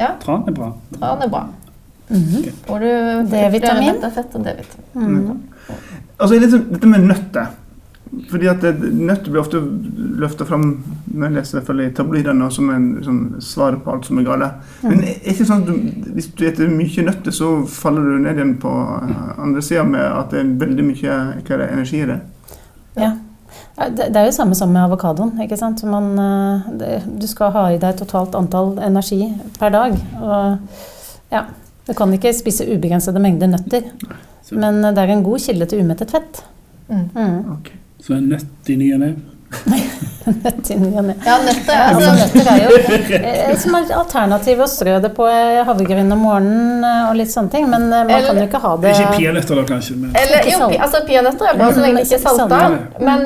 Ja. 0.00 0.14
Tran 0.22 0.44
er 0.48 0.52
bra. 0.52 0.72
Tran 0.98 1.22
er 1.22 1.28
bra. 1.28 1.46
Mhm. 2.08 2.44
Får 2.66 2.78
du 2.78 3.30
D-vitamin. 3.30 4.02
og 4.04 4.44
D-vitamin. 4.44 4.66
Mm. 4.94 5.40
altså, 6.18 6.38
litt 6.40 6.50
sånn- 6.50 6.70
dette 6.72 6.86
med 6.86 7.04
nøtter. 7.06 7.46
Fordi 8.30 8.48
at 8.48 8.62
det, 8.62 8.70
Nøtter 8.94 9.30
blir 9.32 9.42
ofte 9.42 9.60
løfta 10.20 10.46
fram 10.48 10.64
når 11.12 11.26
jeg 11.28 11.34
leser 11.36 11.60
det 11.60 11.86
i 11.86 11.94
tabloidene 11.96 12.50
som 12.54 12.70
en 12.72 12.86
sånn, 13.04 13.20
svaret 13.44 13.82
på 13.84 13.92
alt 13.92 14.08
som 14.08 14.18
er 14.18 14.24
galt. 14.24 14.64
Men 14.82 15.02
er 15.04 15.18
ikke 15.32 15.46
sånn 15.48 15.62
at 15.62 15.66
du, 15.68 15.72
hvis 16.16 16.30
du 16.32 16.44
spiser 16.46 16.72
mye 16.72 17.04
nøtter, 17.04 17.34
så 17.34 17.50
faller 17.68 18.02
du 18.02 18.18
ned 18.24 18.40
igjen 18.40 18.56
på 18.62 18.72
eh, 18.72 19.30
andre 19.44 19.62
sida 19.64 19.84
med 19.84 20.00
at 20.00 20.32
det 20.32 20.40
er 20.40 20.52
veldig 20.64 20.86
mye 20.88 21.16
hva 21.44 21.54
er 21.58 21.62
det, 21.64 21.70
energi 21.76 22.02
i 22.02 22.10
det? 22.12 22.20
Ja. 22.98 23.12
Det 23.78 24.08
det 24.12 24.16
er 24.16 24.26
jo 24.26 24.34
samme 24.34 24.56
som 24.58 24.72
med 24.72 24.82
avokadoen. 24.88 25.36
ikke 25.44 25.58
sant? 25.60 25.84
Man, 25.84 26.10
eh, 26.18 26.72
det, 26.80 26.92
du 27.20 27.26
skal 27.30 27.52
ha 27.54 27.68
i 27.72 27.78
deg 27.78 28.00
totalt 28.00 28.34
antall 28.38 28.78
energi 28.82 29.34
per 29.58 29.74
dag. 29.74 29.96
Og 30.22 30.58
ja, 31.32 31.44
du 31.88 31.94
kan 31.96 32.12
ikke 32.12 32.34
spise 32.36 32.66
ubegrensede 32.68 33.20
mengder 33.22 33.48
nøtter. 33.48 33.88
Men 34.52 34.82
eh, 34.84 34.92
det 34.94 35.04
er 35.04 35.14
en 35.14 35.24
god 35.26 35.40
kilde 35.44 35.68
til 35.70 35.82
umettet 35.82 36.12
fett. 36.12 36.42
Mm. 36.88 37.08
Mm. 37.14 37.38
Ok. 37.56 37.72
så 38.00 38.14
en 38.14 38.28
nøtt 38.30 38.70
i 38.70 38.76
ny 38.78 38.92
og 38.94 39.00
ne. 39.02 39.10
Nøtt 40.28 40.68
i 40.70 40.74
ny 40.80 40.90
og 41.00 41.06
ne. 41.08 41.14
Ja, 41.24 41.38
nøtter 41.40 41.72
er 41.72 41.86
Altså, 41.88 42.10
nøtter 42.18 42.48
er 42.52 42.58
jo 42.66 42.72
eh, 43.16 43.52
som 43.56 43.76
et 43.78 43.92
alternativ 43.96 44.60
å 44.60 44.66
strø 44.68 44.98
det 45.00 45.10
på 45.16 45.24
eh, 45.24 45.60
havregryn 45.64 46.12
om 46.12 46.20
morgenen 46.20 46.84
eh, 46.84 47.06
og 47.08 47.16
litt 47.16 47.32
sånne 47.32 47.52
ting. 47.54 47.64
Men 47.72 47.86
eh, 47.88 48.02
man 48.04 48.12
Eller- 48.12 48.26
kan 48.28 48.40
jo 48.42 48.48
ikke 48.50 48.60
ha 48.66 48.72
det 48.82 48.92
Ikke 48.92 49.14
peanøtter, 49.22 49.60
da, 49.62 49.64
kanskje. 49.70 49.96
Men 50.02 50.12
Eller, 50.20 50.50
jo, 50.52 50.68
altså 50.84 51.00
peanøtter 51.08 51.48
er 51.48 51.58
bra 51.62 51.70
så 51.72 51.84
lenge 51.86 52.02
det 52.02 52.04
ikke 52.10 52.18
er 52.18 52.24
salta. 52.26 52.60
Men, 53.08 53.24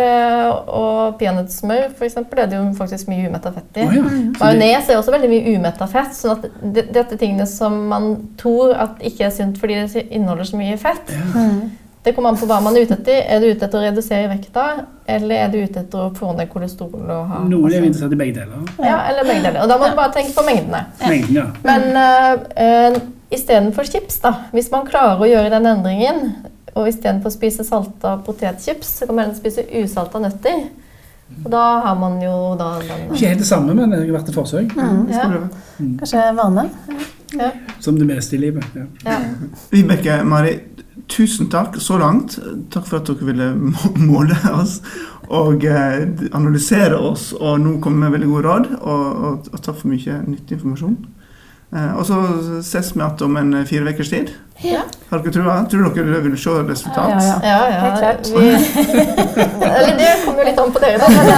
øh, 0.00 0.48
og 0.80 1.18
peanøttsmør 1.20 1.84
eksempel, 2.08 2.40
er 2.44 2.50
det 2.54 2.58
jo 2.62 2.64
faktisk 2.80 3.12
mye 3.12 3.28
umetta 3.28 3.52
fett 3.58 3.82
i. 3.82 3.86
Oh, 3.90 3.94
ja. 4.00 4.02
Mm. 4.08 4.26
Majones 4.40 4.88
er 4.90 5.00
også 5.02 5.14
veldig 5.18 5.32
mye 5.34 5.56
umetta 5.58 5.90
fett. 5.92 6.16
sånn 6.16 6.38
at 6.38 6.48
det, 6.74 6.88
dette 6.96 7.20
tingene 7.20 7.46
som 7.50 7.76
man 7.92 8.10
tror 8.40 8.72
at 8.80 9.00
ikke 9.04 9.28
er 9.28 9.34
sunt 9.34 9.60
fordi 9.60 9.82
det 9.84 10.06
inneholder 10.08 10.48
så 10.54 10.60
mye 10.60 10.80
fett, 10.80 11.12
Mm. 11.34 11.64
Det 12.04 12.12
kommer 12.12 12.34
an 12.34 12.36
på 12.36 12.46
hva 12.48 12.58
man 12.60 12.76
er 12.76 12.84
ute 12.84 12.98
etter. 12.98 13.22
Er 13.32 13.40
du 13.40 13.46
ute 13.48 13.64
etter 13.64 13.80
å 13.80 13.82
redusere 13.84 14.28
vekta, 14.28 14.64
eller 15.08 15.40
er 15.40 15.52
du 15.52 15.56
ute 15.62 15.80
etter 15.80 16.02
å 16.02 16.10
få 16.16 16.34
ned 16.36 16.50
kolesterol 16.52 17.00
og 17.00 17.30
ha 17.30 17.40
Noen 17.48 17.72
er 17.72 17.86
interessert 17.86 18.12
i 18.12 18.18
begge 18.20 18.42
deler. 18.42 18.66
Ja, 18.84 18.98
eller 19.08 19.24
begge 19.24 19.46
deler. 19.46 19.62
Og 19.64 19.70
da 19.72 19.78
må 19.80 19.88
du 19.88 19.96
bare 19.96 20.12
tenke 20.12 20.34
på 20.36 20.44
mengdene. 20.44 20.82
Mengden, 21.00 21.38
ja. 21.38 21.46
Men 21.64 21.86
uh, 21.96 22.44
uh, 22.60 22.98
istedenfor 23.32 23.88
chips, 23.88 24.20
da, 24.20 24.34
hvis 24.52 24.68
man 24.74 24.84
klarer 24.88 25.24
å 25.24 25.30
gjøre 25.30 25.54
den 25.56 25.70
endringen, 25.70 26.20
og 26.74 26.90
istedenfor 26.90 27.32
å 27.32 27.36
spise 27.38 27.64
salta 27.64 28.18
potetchips, 28.26 28.98
så 28.98 29.08
kan 29.08 29.16
man 29.16 29.28
heller 29.28 29.40
spise 29.40 29.64
usalta 29.80 30.20
nøtter. 30.20 30.66
Og 31.40 31.48
da 31.50 31.62
har 31.86 31.96
man 31.96 32.18
jo 32.20 32.34
da 32.60 32.74
den 32.84 33.08
Ikke 33.14 33.32
helt 33.32 33.40
det 33.40 33.48
samme, 33.48 33.72
men 33.72 33.94
det 33.94 34.02
har 34.02 34.12
vært 34.18 34.28
et 34.28 34.36
forsøk. 34.36 34.76
Mm. 34.76 35.06
Ja. 35.08 35.24
Kanskje 36.02 36.28
vane? 36.36 36.68
Som 37.80 37.96
det 37.98 38.06
meste 38.12 38.36
i 38.36 38.44
livet. 38.44 38.76
Ja. 38.76 38.84
ja. 39.08 39.18
Vibeke, 39.72 40.20
Mari, 40.28 40.58
tusen 41.08 41.50
takk 41.52 41.78
så 41.82 41.98
langt. 41.98 42.38
Takk 42.74 42.86
for 42.88 43.00
at 43.00 43.10
dere 43.10 43.28
ville 43.28 43.50
måle 44.10 44.38
oss 44.54 44.80
og 45.32 45.64
eh, 45.64 46.04
analysere 46.36 46.98
oss, 47.00 47.30
og 47.32 47.60
nå 47.62 47.78
kommer 47.80 48.06
med 48.06 48.18
veldig 48.18 48.30
gode 48.32 48.48
råd. 48.48 48.70
Og, 48.80 49.04
og, 49.28 49.52
og 49.52 49.62
takk 49.62 49.78
for 49.80 49.92
mye 49.92 50.20
nyttig 50.26 50.58
informasjon. 50.58 50.98
Eh, 51.74 51.96
og 51.98 52.04
så 52.06 52.14
ses 52.62 52.92
vi 52.94 53.00
igjen 53.00 53.22
om 53.26 53.36
en 53.40 53.48
fire 53.66 53.90
ukers 53.90 54.10
tid. 54.12 54.28
Ja. 54.62 54.82
Har 55.10 55.18
dere 55.24 55.32
trua? 55.34 55.54
Tror 55.70 55.88
dere 55.96 56.20
vil 56.22 56.36
se 56.38 56.50
resultat? 56.68 57.08
Ja, 57.10 57.16
ja. 57.18 57.22
Ja, 57.42 57.62
ja. 57.70 57.78
Helt 57.84 57.98
klart. 57.98 58.24
Vi, 58.30 58.36
eller 59.78 59.94
det 59.98 60.10
kommer 60.24 60.38
jo 60.38 60.44
litt 60.46 60.60
an 60.62 60.70
på 60.76 60.80
dere, 60.84 60.98
da. 61.02 61.06
Men 61.10 61.26
uh, 61.32 61.36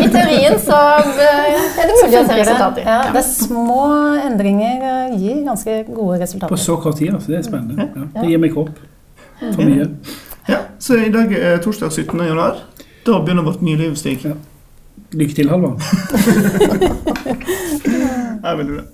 i 0.00 0.06
teorien 0.14 0.56
så 0.64 0.78
eh, 1.02 1.76
er 1.76 1.84
det 1.90 1.94
mulig 1.98 2.08
å 2.08 2.10
se 2.12 2.14
det? 2.30 2.38
resultater. 2.40 2.82
Ja, 2.86 2.98
det 3.12 3.20
er 3.20 3.26
små 3.28 3.82
endringer 4.24 4.76
eh, 4.92 5.12
gir 5.20 5.36
ganske 5.44 5.72
gode 5.90 6.16
resultater. 6.22 6.52
På 6.54 6.58
så 6.60 6.76
kort 6.80 6.96
tid, 7.02 7.10
altså. 7.18 7.28
Det 7.34 7.38
er 7.42 7.44
spennende. 7.44 7.74
Ja. 7.84 7.88
Det 8.16 8.24
gir 8.30 8.40
meg 8.40 8.52
håp. 8.56 8.72
For 9.42 9.60
mye. 9.60 9.86
Ja, 10.48 10.58
så 10.80 10.96
i 11.04 11.12
dag 11.12 11.28
er 11.36 11.60
torsdag 11.64 11.92
17. 11.92 12.16
januar. 12.30 12.54
Da 13.04 13.12
begynner 13.20 13.44
vårt 13.44 13.60
nye 13.64 13.76
liv, 13.80 13.92
Stig. 14.00 14.24
Lykke 15.12 15.34
til, 15.36 15.48
Halvard. 15.52 15.80
er 18.46 18.56
veldig 18.56 18.74
bra. 18.78 18.84